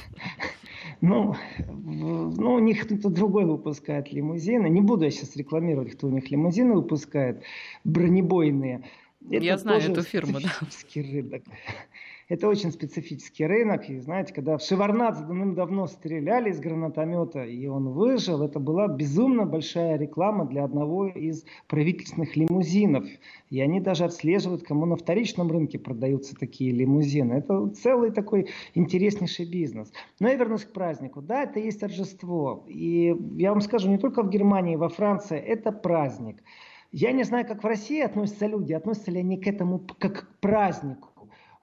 Ну, 1.01 1.35
ну, 1.67 2.53
у 2.53 2.59
них 2.59 2.85
кто-то 2.85 3.09
другой 3.09 3.45
выпускает 3.45 4.13
лимузины. 4.13 4.67
Не 4.67 4.81
буду 4.81 5.05
я 5.05 5.11
сейчас 5.11 5.35
рекламировать, 5.35 5.93
кто 5.93 6.07
у 6.07 6.11
них 6.11 6.29
лимузины 6.29 6.75
выпускает, 6.75 7.41
бронебойные. 7.83 8.83
Это 9.29 9.43
я 9.43 9.57
знаю 9.57 9.81
эту 9.81 10.03
фирму, 10.03 10.39
да. 10.39 10.49
Рынок. 10.95 11.43
Это 12.31 12.47
очень 12.47 12.71
специфический 12.71 13.45
рынок. 13.45 13.89
И 13.89 13.99
знаете, 13.99 14.33
когда 14.33 14.57
в 14.57 14.61
Шеварнадзе 14.61 15.25
давным-давно 15.25 15.85
стреляли 15.87 16.49
из 16.49 16.61
гранатомета, 16.61 17.43
и 17.43 17.67
он 17.67 17.89
выжил, 17.89 18.41
это 18.41 18.57
была 18.57 18.87
безумно 18.87 19.45
большая 19.45 19.97
реклама 19.97 20.45
для 20.45 20.63
одного 20.63 21.07
из 21.07 21.43
правительственных 21.67 22.37
лимузинов. 22.37 23.03
И 23.49 23.59
они 23.59 23.81
даже 23.81 24.05
отслеживают, 24.05 24.63
кому 24.63 24.85
на 24.85 24.95
вторичном 24.95 25.51
рынке 25.51 25.77
продаются 25.77 26.33
такие 26.33 26.71
лимузины. 26.71 27.33
Это 27.33 27.67
целый 27.71 28.11
такой 28.11 28.47
интереснейший 28.75 29.45
бизнес. 29.45 29.91
Но 30.21 30.29
я 30.29 30.35
вернусь 30.35 30.63
к 30.63 30.71
празднику. 30.71 31.21
Да, 31.21 31.43
это 31.43 31.59
есть 31.59 31.81
торжество. 31.81 32.63
И 32.69 33.13
я 33.35 33.51
вам 33.51 33.59
скажу, 33.59 33.89
не 33.89 33.97
только 33.97 34.23
в 34.23 34.29
Германии, 34.29 34.77
во 34.77 34.87
Франции, 34.87 35.37
это 35.37 35.73
праздник. 35.73 36.41
Я 36.93 37.11
не 37.11 37.23
знаю, 37.23 37.45
как 37.45 37.61
в 37.61 37.67
России 37.67 37.99
относятся 37.99 38.47
люди, 38.47 38.71
относятся 38.71 39.11
ли 39.11 39.19
они 39.19 39.37
к 39.37 39.47
этому 39.47 39.79
как 39.99 40.29
к 40.29 40.39
празднику. 40.39 41.10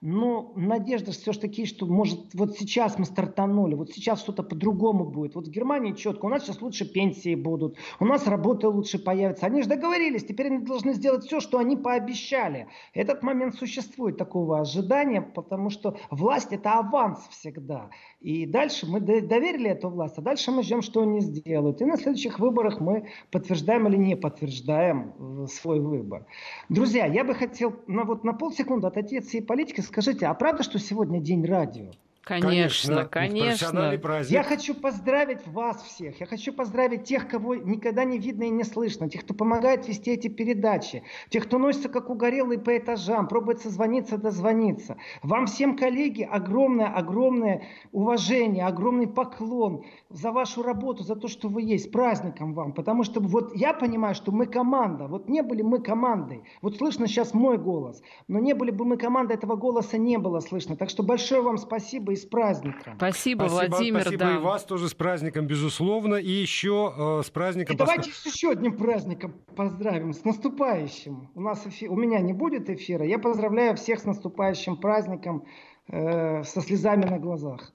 Но 0.01 0.53
надежда 0.55 1.11
все-таки, 1.11 1.67
что 1.67 1.85
может 1.87 2.33
вот 2.35 2.57
сейчас 2.57 2.99
мы 2.99 3.05
стартанули, 3.05 3.75
вот 3.75 3.91
сейчас 3.91 4.21
что-то 4.21 4.45
по-другому 4.45 5.05
будет. 5.05 5.35
Вот 5.35 5.49
в 5.49 5.51
Германии 5.51 5.93
четко, 5.93 6.27
у 6.27 6.29
нас 6.29 6.45
сейчас 6.45 6.63
лучше 6.63 6.85
пенсии 6.85 7.35
будут, 7.35 7.77
у 7.99 8.05
нас 8.05 8.29
работа 8.29 8.69
лучше 8.69 9.01
появится. 9.01 9.47
Они 9.47 9.63
же 9.63 9.69
договорились, 9.69 10.25
теперь 10.25 10.47
они 10.47 10.59
должны 10.59 10.93
сделать 10.93 11.25
все, 11.25 11.41
что 11.41 11.59
они 11.59 11.77
пообещали. 11.77 12.69
Этот 12.95 13.25
момент 13.25 13.57
существует 13.57 14.17
такого 14.17 14.61
ожидания, 14.61 15.21
потому 15.21 15.69
что 15.69 15.97
власть 16.11 16.53
это 16.53 16.75
аванс 16.75 17.27
всегда. 17.31 17.91
И 18.21 18.47
дальше 18.47 18.87
мы 18.87 19.01
доверили 19.01 19.71
эту 19.71 19.89
власть, 19.89 20.17
а 20.19 20.23
дальше 20.23 20.53
мы 20.53 20.63
ждем, 20.63 20.83
что 20.83 21.03
они 21.03 21.21
сделают. 21.21 21.81
И 21.81 21.85
на 21.85 21.97
следующих 21.97 22.39
выборах 22.39 22.79
мы 22.79 23.09
подтверждаем 23.33 23.89
или 23.89 23.97
не 23.97 24.17
подтверждаем 24.17 25.13
э, 25.19 25.47
свой 25.47 25.81
выбор. 25.81 26.27
Друзья, 26.69 27.07
я 27.07 27.25
бы 27.25 27.35
хотел 27.35 27.75
на, 27.89 28.05
вот 28.05 28.23
на 28.23 28.33
полсекунды 28.33 28.87
отойти 28.87 29.19
от 29.19 29.25
всей 29.25 29.43
политики 29.43 29.88
Скажите, 29.89 30.27
а 30.27 30.35
правда, 30.35 30.63
что 30.63 30.79
сегодня 30.79 31.19
день 31.19 31.47
радио? 31.47 31.93
Конечно, 32.29 33.07
конечно. 33.07 33.99
Праздник. 34.03 34.33
Я 34.33 34.43
хочу 34.43 34.75
поздравить 34.75 35.47
вас 35.47 35.83
всех. 35.83 36.21
Я 36.21 36.27
хочу 36.27 36.53
поздравить 36.53 37.05
тех, 37.05 37.27
кого 37.27 37.55
никогда 37.55 38.05
не 38.05 38.19
видно 38.19 38.45
и 38.45 38.51
не 38.51 38.65
слышно. 38.65 39.09
Тех, 39.09 39.23
кто 39.25 39.33
помогает 39.33 39.89
вести 39.89 40.11
эти 40.11 40.29
передачи. 40.29 41.03
Тех, 41.31 41.47
кто 41.47 41.57
носится 41.59 41.89
как 41.89 42.11
угорелый 42.11 42.59
по 42.59 42.77
этажам, 42.77 43.29
пробует 43.29 43.61
созвониться, 43.61 44.19
дозвониться. 44.19 44.99
Вам 45.23 45.47
всем, 45.47 45.75
коллеги, 45.77 46.23
огромное, 46.23 46.89
огромное 46.89 47.63
уважение, 47.93 48.67
огромный 48.67 49.07
поклон 49.07 49.85
за 50.11 50.31
вашу 50.31 50.63
работу, 50.63 51.05
за 51.05 51.17
то, 51.17 51.29
что 51.29 51.49
вы 51.49 51.63
есть. 51.63 51.91
Праздником 51.91 52.53
вам. 52.53 52.75
Потому 52.75 53.05
что 53.05 53.21
вот 53.21 53.55
я 53.55 53.73
понимаю, 53.73 54.15
что 54.15 54.33
мы 54.33 54.45
команда. 54.45 55.07
Вот 55.07 55.31
не 55.31 55.43
были 55.43 55.63
мы 55.63 55.81
командой. 55.81 56.45
Вот 56.61 56.77
слышно 56.77 57.07
сейчас 57.07 57.33
мой 57.33 57.57
голос. 57.57 58.03
Но 58.29 58.39
не 58.39 58.53
были 58.53 58.71
бы 58.71 58.85
мы 58.85 58.99
командой, 58.99 59.33
этого 59.33 59.57
голоса 59.57 59.97
не 59.97 60.19
было 60.19 60.41
слышно. 60.41 60.77
Так 60.77 60.91
что 60.91 61.03
большое 61.03 61.41
вам 61.41 61.57
спасибо 61.57 62.18
с 62.19 62.27
праздником. 62.27 62.95
Спасибо, 62.97 63.45
спасибо 63.49 63.71
Владимир. 63.75 64.01
Спасибо 64.03 64.25
да. 64.25 64.35
и 64.35 64.39
вас 64.39 64.65
тоже 64.65 64.89
с 64.89 64.95
праздником, 64.95 65.47
безусловно. 65.47 66.17
И 66.17 66.31
еще 66.31 66.95
э, 66.97 67.23
с 67.25 67.31
праздником... 67.31 67.75
И 67.75 67.79
давайте 67.79 68.11
с 68.11 68.27
еще 68.27 68.51
одним 68.51 68.77
праздником 68.77 69.35
поздравим, 69.57 70.13
с 70.13 70.25
наступающим. 70.25 71.31
У, 71.35 71.41
нас 71.41 71.67
эфир, 71.67 71.91
у 71.91 71.97
меня 71.97 72.21
не 72.21 72.33
будет 72.33 72.69
эфира. 72.69 73.05
Я 73.05 73.19
поздравляю 73.19 73.77
всех 73.77 74.01
с 74.01 74.05
наступающим 74.05 74.77
праздником 74.77 75.47
э, 75.89 76.43
со 76.45 76.61
слезами 76.61 77.05
на 77.05 77.19
глазах. 77.19 77.73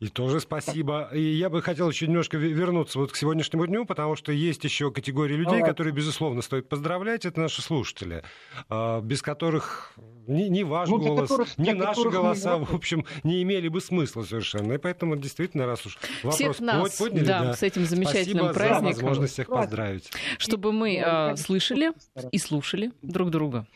И 0.00 0.08
тоже 0.08 0.40
спасибо. 0.40 1.10
И 1.12 1.20
я 1.20 1.50
бы 1.50 1.60
хотел 1.60 1.90
еще 1.90 2.06
немножко 2.06 2.38
вернуться 2.38 2.98
вот 2.98 3.12
к 3.12 3.16
сегодняшнему 3.16 3.66
дню, 3.66 3.84
потому 3.84 4.16
что 4.16 4.32
есть 4.32 4.64
еще 4.64 4.90
категория 4.90 5.36
людей, 5.36 5.60
которые, 5.60 5.92
безусловно, 5.92 6.40
стоит 6.40 6.70
поздравлять. 6.70 7.26
Это 7.26 7.38
наши 7.38 7.60
слушатели, 7.60 8.22
а, 8.70 9.02
без 9.02 9.20
которых 9.20 9.92
ни, 10.26 10.44
ни 10.44 10.62
ваш 10.62 10.88
ну, 10.88 10.98
голос, 10.98 11.28
которых, 11.28 11.58
ни 11.58 11.72
наши 11.72 12.08
голоса, 12.08 12.56
в 12.56 12.74
общем, 12.74 13.04
не 13.24 13.42
имели 13.42 13.68
бы 13.68 13.82
смысла 13.82 14.22
совершенно. 14.22 14.72
И 14.72 14.78
поэтому, 14.78 15.16
действительно, 15.16 15.66
раз 15.66 15.84
уж 15.84 15.98
вопрос 16.22 16.34
всех 16.36 16.60
нас, 16.60 16.96
подняли, 16.96 17.26
да, 17.26 17.42
да, 17.42 17.52
с 17.52 17.62
этим 17.62 17.84
замечательным 17.84 18.46
спасибо 18.46 18.54
праздником. 18.54 18.94
за 18.94 19.02
возможность 19.02 19.32
всех 19.34 19.48
поздравить. 19.48 20.10
Чтобы 20.38 20.72
мы 20.72 20.96
э, 20.96 21.36
слышали 21.36 21.92
и 22.32 22.38
слушали 22.38 22.92
друг 23.02 23.30
друга. 23.30 23.66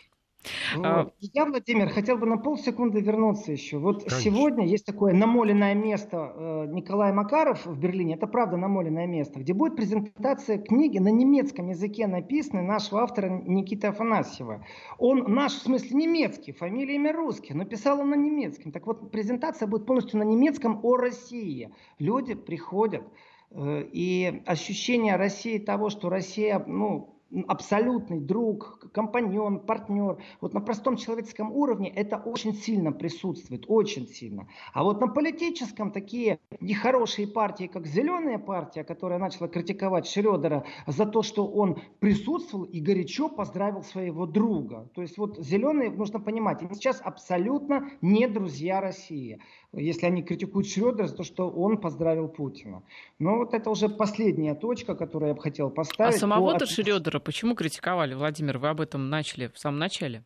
Вот. 0.77 0.87
А... 0.87 1.11
Я, 1.21 1.47
Владимир, 1.47 1.89
хотел 1.89 2.19
бы 2.19 2.27
на 2.27 2.37
полсекунды 2.37 3.01
вернуться 3.01 3.53
еще. 3.53 3.79
Вот 3.79 4.05
Конечно. 4.05 4.21
сегодня 4.21 4.67
есть 4.67 4.87
такое 4.87 5.13
намоленное 5.13 5.75
место 5.75 6.33
э, 6.35 6.67
Николай 6.69 7.13
Макаров 7.13 7.67
в 7.67 7.79
Берлине. 7.79 8.15
Это 8.15 8.27
правда 8.27 8.57
намоленное 8.57 9.07
место, 9.07 9.41
где 9.41 9.53
будет 9.53 9.77
презентация 9.77 10.59
книги 10.59 10.99
на 10.99 11.09
немецком 11.09 11.69
языке, 11.69 12.07
написанной 12.07 12.63
нашего 12.63 13.03
автора 13.03 13.29
Никиты 13.29 13.89
Афанасьева. 13.89 14.65
Он 14.99 15.25
наш, 15.33 15.53
в 15.53 15.63
смысле, 15.63 15.97
немецкий, 15.97 16.53
фамилия, 16.53 16.97
имя 16.97 17.13
русский, 17.13 17.55
но 17.55 17.65
писал 17.65 18.01
он 18.01 18.11
на 18.11 18.17
немецком. 18.17 18.73
Так 18.73 18.87
вот, 18.87 19.11
презентация 19.11 19.67
будет 19.67 19.87
полностью 19.87 20.19
на 20.19 20.25
немецком 20.25 20.81
о 20.83 20.97
России. 20.97 21.71
Люди 21.99 22.35
приходят, 22.35 23.05
э, 23.51 23.85
и 23.93 24.43
ощущение 24.47 25.17
России 25.17 25.59
того, 25.59 25.91
что 25.91 26.09
Россия, 26.09 26.63
ну, 26.67 27.14
абсолютный 27.49 28.21
друг, 28.21 28.91
компаньон, 28.93 29.61
партнер. 29.61 30.19
Вот 30.41 30.55
на 30.55 30.61
простом 30.61 30.97
человеческом 30.97 31.53
уровне 31.53 31.89
это 31.89 32.17
очень 32.17 32.55
сильно 32.55 32.93
присутствует, 32.93 33.65
очень 33.69 34.07
сильно. 34.07 34.49
А 34.73 34.85
вот 34.85 35.01
на 35.01 35.09
политическом 35.09 35.91
такие 35.91 36.39
нехорошие 36.61 37.27
партии, 37.27 37.67
как 37.67 37.87
Зеленая 37.87 38.39
партия, 38.39 38.85
которая 38.85 39.19
начала 39.19 39.49
критиковать 39.49 40.07
Шредера 40.07 40.65
за 40.87 41.07
то, 41.07 41.23
что 41.23 41.47
он 41.47 41.79
присутствовал 42.01 42.65
и 42.65 42.81
горячо 42.81 43.29
поздравил 43.29 43.83
своего 43.83 44.27
друга. 44.27 44.89
То 44.95 45.03
есть 45.03 45.19
вот 45.19 45.39
Зеленые, 45.39 45.91
нужно 45.91 46.21
понимать, 46.21 46.63
они 46.63 46.75
сейчас 46.75 47.01
абсолютно 47.03 47.91
не 48.01 48.27
друзья 48.27 48.81
России 48.81 49.41
если 49.77 50.07
они 50.07 50.23
критикуют 50.23 50.69
Шредера 50.69 51.07
за 51.07 51.17
то, 51.17 51.25
что 51.25 51.49
он 51.49 51.79
поздравил 51.79 52.29
Путина. 52.29 52.83
Но 53.19 53.39
вот 53.39 53.55
это 53.55 53.71
уже 53.71 53.89
последняя 53.89 54.55
точка, 54.55 54.95
которую 54.95 55.29
я 55.29 55.35
бы 55.35 55.41
хотел 55.41 55.71
поставить. 55.71 56.15
А 56.15 56.19
самого-то 56.19 56.61
по... 56.61 56.67
Шредера 56.67 57.19
почему 57.25 57.57
критиковали, 57.57 58.15
Владимир? 58.15 58.59
Вы 58.59 58.69
об 58.69 58.81
этом 58.81 59.11
начали 59.11 59.49
в 59.49 59.59
самом 59.59 59.79
начале. 59.79 60.25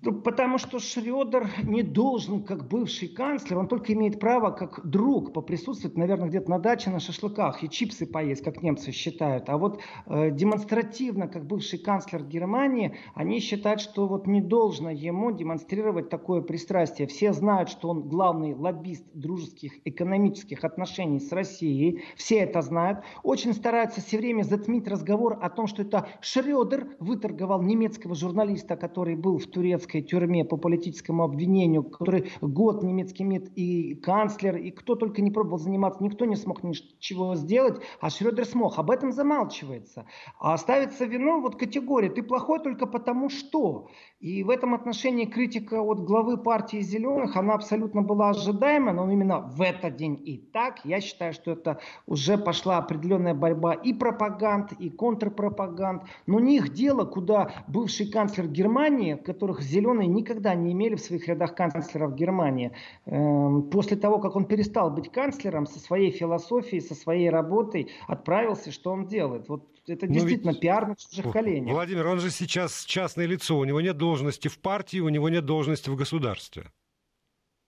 Ну, 0.00 0.12
потому 0.12 0.58
что 0.58 0.78
Шредер 0.78 1.50
не 1.64 1.82
должен, 1.82 2.44
как 2.44 2.68
бывший 2.68 3.08
канцлер, 3.08 3.58
он 3.58 3.66
только 3.66 3.94
имеет 3.94 4.20
право, 4.20 4.50
как 4.52 4.88
друг, 4.88 5.32
поприсутствовать, 5.32 5.96
наверное, 5.96 6.28
где-то 6.28 6.48
на 6.48 6.60
даче 6.60 6.90
на 6.90 7.00
шашлыках 7.00 7.64
и 7.64 7.68
чипсы 7.68 8.06
поесть, 8.06 8.44
как 8.44 8.62
немцы 8.62 8.92
считают. 8.92 9.48
А 9.48 9.58
вот 9.58 9.80
э, 10.06 10.30
демонстративно, 10.30 11.26
как 11.26 11.46
бывший 11.46 11.80
канцлер 11.80 12.22
Германии, 12.22 12.96
они 13.16 13.40
считают, 13.40 13.80
что 13.80 14.06
вот 14.06 14.28
не 14.28 14.40
должно 14.40 14.90
ему 14.90 15.32
демонстрировать 15.32 16.10
такое 16.10 16.42
пристрастие. 16.42 17.08
Все 17.08 17.32
знают, 17.32 17.68
что 17.68 17.88
он 17.88 18.02
главный 18.02 18.54
лоббист 18.54 19.04
дружеских 19.14 19.84
экономических 19.84 20.62
отношений 20.62 21.18
с 21.18 21.32
Россией. 21.32 22.04
Все 22.14 22.38
это 22.38 22.62
знают. 22.62 23.00
Очень 23.24 23.52
стараются 23.52 24.00
все 24.00 24.18
время 24.18 24.44
затмить 24.44 24.86
разговор 24.86 25.40
о 25.42 25.50
том, 25.50 25.66
что 25.66 25.82
это 25.82 26.06
Шредер 26.20 26.96
выторговал 27.00 27.62
немецкого 27.62 28.14
журналиста, 28.14 28.76
который 28.76 29.16
был 29.16 29.38
в 29.38 29.46
Турецком 29.46 29.87
немецкой 29.88 30.02
тюрьме 30.02 30.44
по 30.44 30.56
политическому 30.56 31.24
обвинению, 31.24 31.82
который 31.82 32.32
год 32.40 32.82
немецкий 32.82 33.24
МИД 33.24 33.52
и 33.56 33.94
канцлер, 33.94 34.56
и 34.56 34.70
кто 34.70 34.94
только 34.94 35.22
не 35.22 35.30
пробовал 35.30 35.58
заниматься, 35.58 36.02
никто 36.02 36.24
не 36.24 36.36
смог 36.36 36.62
ничего 36.62 37.34
сделать, 37.34 37.80
а 38.00 38.10
Шредер 38.10 38.44
смог. 38.44 38.78
Об 38.78 38.90
этом 38.90 39.12
замалчивается. 39.12 40.06
А 40.38 40.56
ставится 40.58 41.04
вину 41.04 41.40
вот 41.40 41.56
категория 41.56 42.10
«ты 42.10 42.22
плохой 42.22 42.60
только 42.60 42.86
потому 42.86 43.30
что». 43.30 43.88
И 44.20 44.42
в 44.42 44.50
этом 44.50 44.74
отношении 44.74 45.26
критика 45.26 45.80
от 45.80 46.00
главы 46.00 46.38
партии 46.38 46.80
«Зеленых», 46.80 47.36
она 47.36 47.54
абсолютно 47.54 48.02
была 48.02 48.30
ожидаема, 48.30 48.92
но 48.92 49.10
именно 49.10 49.40
в 49.40 49.62
этот 49.62 49.96
день 49.96 50.20
и 50.24 50.38
так. 50.38 50.84
Я 50.84 51.00
считаю, 51.00 51.32
что 51.32 51.52
это 51.52 51.78
уже 52.06 52.36
пошла 52.36 52.78
определенная 52.78 53.34
борьба 53.34 53.74
и 53.74 53.92
пропаганд, 53.92 54.72
и 54.72 54.90
контрпропаганд. 54.90 56.02
Но 56.26 56.40
не 56.40 56.56
их 56.56 56.72
дело, 56.72 57.04
куда 57.04 57.52
бывший 57.68 58.10
канцлер 58.10 58.48
Германии, 58.48 59.14
которых 59.14 59.62
«Зеленые» 59.78 60.08
никогда 60.08 60.54
не 60.54 60.72
имели 60.72 60.96
в 60.96 61.00
своих 61.00 61.28
рядах 61.28 61.54
канцлеров 61.54 62.14
Германии. 62.14 62.72
Эм, 63.06 63.70
после 63.70 63.96
того, 63.96 64.18
как 64.18 64.34
он 64.34 64.44
перестал 64.44 64.90
быть 64.90 65.10
канцлером 65.10 65.66
со 65.66 65.78
своей 65.78 66.10
философией, 66.10 66.80
со 66.80 66.94
своей 66.94 67.30
работой, 67.30 67.90
отправился, 68.08 68.72
что 68.72 68.90
он 68.90 69.06
делает? 69.06 69.48
Вот 69.48 69.68
это 69.86 70.06
Но 70.06 70.14
действительно 70.14 70.50
ведь... 70.50 70.60
пиар 70.60 70.88
на 70.88 70.96
чужих 70.96 71.32
коленях. 71.32 71.72
Владимир, 71.72 72.06
он 72.08 72.18
же 72.18 72.30
сейчас 72.30 72.84
частное 72.84 73.26
лицо, 73.26 73.56
у 73.56 73.64
него 73.64 73.80
нет 73.80 73.96
должности 73.96 74.48
в 74.48 74.58
партии, 74.58 74.98
у 74.98 75.08
него 75.08 75.28
нет 75.28 75.44
должности 75.44 75.90
в 75.90 75.96
государстве. 75.96 76.64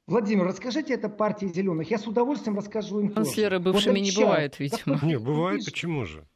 Владимир, 0.07 0.44
расскажите 0.44 0.94
это 0.94 1.09
партии 1.09 1.46
зеленых. 1.46 1.88
Я 1.88 1.99
с 1.99 2.07
удовольствием 2.07 2.57
расскажу 2.57 3.01
им. 3.01 3.11
Канцлеры 3.11 3.61
бывшими 3.61 3.99
вот 3.99 4.01
не 4.01 4.11
бывает, 4.11 4.59
видимо. 4.59 4.99
Не, 5.03 5.18
бывает, 5.18 5.64
почему 5.64 6.05
же? 6.05 6.27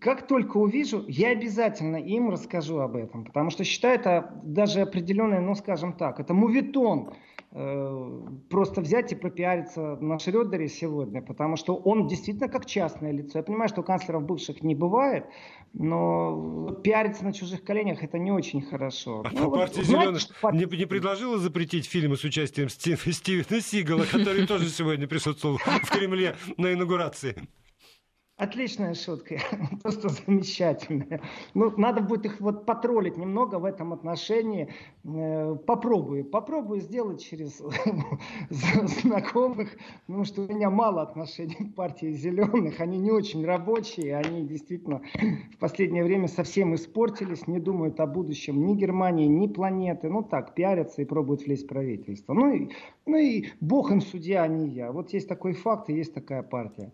Как 0.00 0.26
только 0.26 0.56
увижу, 0.58 1.04
я 1.08 1.30
обязательно 1.30 1.96
им 1.96 2.30
расскажу 2.30 2.78
об 2.78 2.96
этом, 2.96 3.24
потому 3.24 3.50
что 3.50 3.64
считаю 3.64 3.98
это 3.98 4.40
даже 4.44 4.80
определенное, 4.80 5.40
ну 5.40 5.54
скажем 5.54 5.94
так, 5.94 6.20
это 6.20 6.32
мувитон 6.32 7.12
э, 7.52 8.20
просто 8.48 8.80
взять 8.80 9.12
и 9.12 9.16
пропиариться 9.16 9.96
на 9.96 10.18
Шредере 10.18 10.68
сегодня, 10.68 11.22
потому 11.22 11.56
что 11.56 11.74
он 11.74 12.06
действительно 12.06 12.48
как 12.48 12.66
частное 12.66 13.12
лицо. 13.12 13.38
Я 13.38 13.42
понимаю, 13.42 13.68
что 13.68 13.82
канцлеров 13.82 14.24
бывших 14.24 14.62
не 14.62 14.74
бывает, 14.74 15.26
но 15.72 16.78
пиариться 16.84 17.24
на 17.24 17.32
чужих 17.32 17.64
коленях 17.64 18.02
это 18.04 18.18
не 18.18 18.30
очень 18.30 18.62
хорошо. 18.62 19.24
А 19.24 19.30
ну, 19.32 19.50
партия 19.50 19.78
вот, 19.78 19.86
Зеленых 19.86 20.22
не, 20.52 20.78
не 20.78 20.86
предложила 20.86 21.38
запретить 21.38 21.86
фильмы 21.86 22.16
с 22.16 22.24
участием 22.24 22.68
Стивена 22.68 23.60
Сигала, 23.60 24.04
который 24.04 24.46
тоже 24.46 24.68
сегодня 24.68 25.08
присутствовал 25.08 25.58
в 25.58 25.90
Кремле 25.90 26.36
на 26.56 26.72
инаугурации? 26.72 27.36
Отличная 28.40 28.94
шутка, 28.94 29.36
просто 29.82 30.08
замечательная. 30.08 31.20
Ну, 31.52 31.74
надо 31.76 32.00
будет 32.00 32.24
их 32.24 32.40
вот 32.40 32.64
потроллить 32.64 33.18
немного 33.18 33.56
в 33.58 33.66
этом 33.66 33.92
отношении. 33.92 34.70
Э, 35.04 35.54
попробую, 35.66 36.24
попробую 36.24 36.80
сделать 36.80 37.22
через 37.22 37.60
знакомых, 39.02 39.76
потому 40.06 40.24
что 40.24 40.40
у 40.40 40.48
меня 40.48 40.70
мало 40.70 41.02
отношений 41.02 41.54
к 41.54 41.74
партии 41.74 42.12
зеленых, 42.12 42.80
они 42.80 42.96
не 42.96 43.10
очень 43.10 43.44
рабочие, 43.44 44.16
они 44.16 44.46
действительно 44.46 45.02
в 45.52 45.58
последнее 45.58 46.02
время 46.02 46.26
совсем 46.26 46.74
испортились, 46.74 47.46
не 47.46 47.60
думают 47.60 48.00
о 48.00 48.06
будущем 48.06 48.64
ни 48.64 48.74
Германии, 48.74 49.26
ни 49.26 49.48
планеты. 49.48 50.08
Ну 50.08 50.22
так, 50.22 50.54
пиарятся 50.54 51.02
и 51.02 51.04
пробуют 51.04 51.44
влезть 51.44 51.64
в 51.64 51.68
правительство. 51.68 52.32
Ну 52.32 52.54
и, 52.54 52.70
ну 53.04 53.18
и 53.18 53.48
бог 53.60 53.92
им 53.92 54.00
судья, 54.00 54.44
а 54.44 54.48
не 54.48 54.66
я. 54.66 54.92
Вот 54.92 55.12
есть 55.12 55.28
такой 55.28 55.52
факт 55.52 55.90
и 55.90 55.94
есть 55.94 56.14
такая 56.14 56.42
партия. 56.42 56.90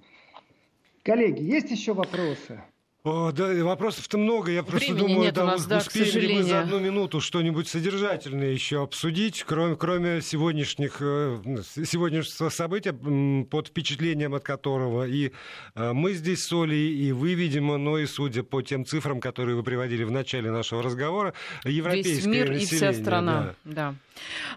Коллеги, 1.06 1.40
есть 1.40 1.70
еще 1.70 1.94
вопросы? 1.94 2.60
О, 3.06 3.30
да, 3.30 3.54
вопросов-то 3.64 4.18
много. 4.18 4.50
Я 4.50 4.64
просто 4.64 4.92
Времени 4.92 5.14
думаю, 5.14 5.32
да, 5.32 5.44
нас, 5.44 5.64
да, 5.66 5.78
успеем 5.78 6.18
ли 6.18 6.34
мы 6.34 6.42
за 6.42 6.62
одну 6.62 6.80
минуту 6.80 7.20
что-нибудь 7.20 7.68
содержательное 7.68 8.50
еще 8.50 8.82
обсудить, 8.82 9.44
кроме, 9.46 9.76
кроме 9.76 10.20
сегодняшних, 10.20 10.96
э, 11.00 11.38
сегодняшнего 11.86 12.48
события, 12.48 12.92
под 12.92 13.68
впечатлением 13.68 14.34
от 14.34 14.42
которого 14.42 15.06
и 15.06 15.30
э, 15.76 15.92
мы 15.92 16.14
здесь 16.14 16.42
с 16.42 16.52
Олей, 16.52 16.96
и 16.96 17.12
вы, 17.12 17.34
видимо, 17.34 17.76
но 17.76 17.96
и 17.96 18.06
судя 18.06 18.42
по 18.42 18.60
тем 18.60 18.84
цифрам, 18.84 19.20
которые 19.20 19.54
вы 19.54 19.62
приводили 19.62 20.02
в 20.02 20.10
начале 20.10 20.50
нашего 20.50 20.82
разговора, 20.82 21.32
европейское 21.62 22.16
Весь 22.16 22.26
мир 22.26 22.50
население, 22.50 22.62
и 22.64 22.66
вся 22.66 22.92
страна. 22.92 23.54
Да. 23.62 23.72
да. 23.72 23.94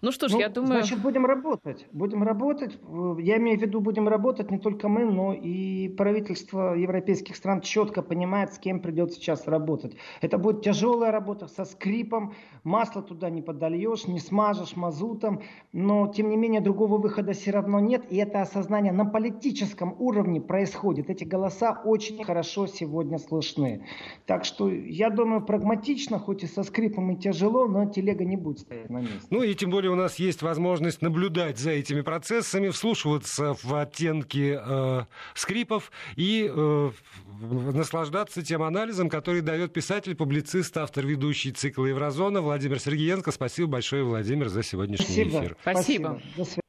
Ну 0.01 0.11
что 0.11 0.27
ж, 0.27 0.33
ну, 0.33 0.39
я 0.39 0.49
думаю... 0.49 0.81
Значит, 0.81 0.99
будем 0.99 1.25
работать. 1.25 1.85
Будем 1.91 2.23
работать. 2.23 2.77
Я 3.19 3.37
имею 3.37 3.59
в 3.59 3.61
виду, 3.61 3.81
будем 3.81 4.07
работать 4.07 4.51
не 4.51 4.59
только 4.59 4.87
мы, 4.87 5.05
но 5.05 5.33
и 5.33 5.89
правительство 5.89 6.73
европейских 6.75 7.35
стран 7.35 7.61
четко 7.61 8.01
понимает, 8.01 8.38
с 8.47 8.59
кем 8.59 8.79
придется 8.79 9.19
сейчас 9.19 9.47
работать. 9.47 9.95
Это 10.21 10.37
будет 10.37 10.61
тяжелая 10.63 11.11
работа 11.11 11.47
со 11.47 11.65
скрипом. 11.65 12.33
Масло 12.63 13.01
туда 13.01 13.29
не 13.29 13.41
подольешь, 13.41 14.07
не 14.07 14.19
смажешь 14.19 14.75
мазутом. 14.75 15.41
Но, 15.73 16.07
тем 16.07 16.29
не 16.29 16.37
менее, 16.37 16.61
другого 16.61 16.97
выхода 16.97 17.33
все 17.33 17.51
равно 17.51 17.79
нет. 17.79 18.05
И 18.09 18.17
это 18.17 18.41
осознание 18.41 18.91
на 18.91 19.05
политическом 19.05 19.95
уровне 19.99 20.41
происходит. 20.41 21.09
Эти 21.09 21.23
голоса 21.23 21.81
очень 21.83 22.23
хорошо 22.23 22.67
сегодня 22.67 23.17
слышны. 23.17 23.85
Так 24.25 24.45
что, 24.45 24.69
я 24.69 25.09
думаю, 25.09 25.41
прагматично, 25.41 26.19
хоть 26.19 26.43
и 26.43 26.47
со 26.47 26.63
скрипом 26.63 27.11
и 27.11 27.15
тяжело, 27.15 27.67
но 27.67 27.85
телега 27.85 28.25
не 28.25 28.37
будет 28.37 28.59
стоять 28.59 28.89
на 28.89 28.99
месте. 28.99 29.27
Ну 29.29 29.43
и 29.43 29.53
тем 29.55 29.71
более 29.71 29.91
у 29.91 29.95
нас 29.95 30.17
есть 30.19 30.41
возможность 30.41 31.01
наблюдать 31.01 31.57
за 31.57 31.71
этими 31.71 32.01
процессами, 32.01 32.69
вслушиваться 32.69 33.55
в 33.63 33.73
оттенки 33.73 34.59
э, 34.59 35.05
скрипов 35.33 35.91
и 36.15 36.49
э, 36.49 36.89
наслаждаться 37.73 38.28
тем 38.29 38.63
анализом, 38.63 39.09
который 39.09 39.41
дает 39.41 39.73
писатель, 39.73 40.15
публицист, 40.15 40.75
автор 40.77 41.05
ведущий 41.05 41.51
цикла 41.51 41.85
Еврозона 41.85 42.41
Владимир 42.41 42.79
Сергеенко. 42.79 43.31
Спасибо 43.31 43.67
большое, 43.67 44.03
Владимир, 44.03 44.49
за 44.49 44.63
сегодняшний 44.63 45.05
Спасибо. 45.05 45.39
эфир. 45.39 45.57
Спасибо. 45.61 46.21
Спасибо. 46.35 46.61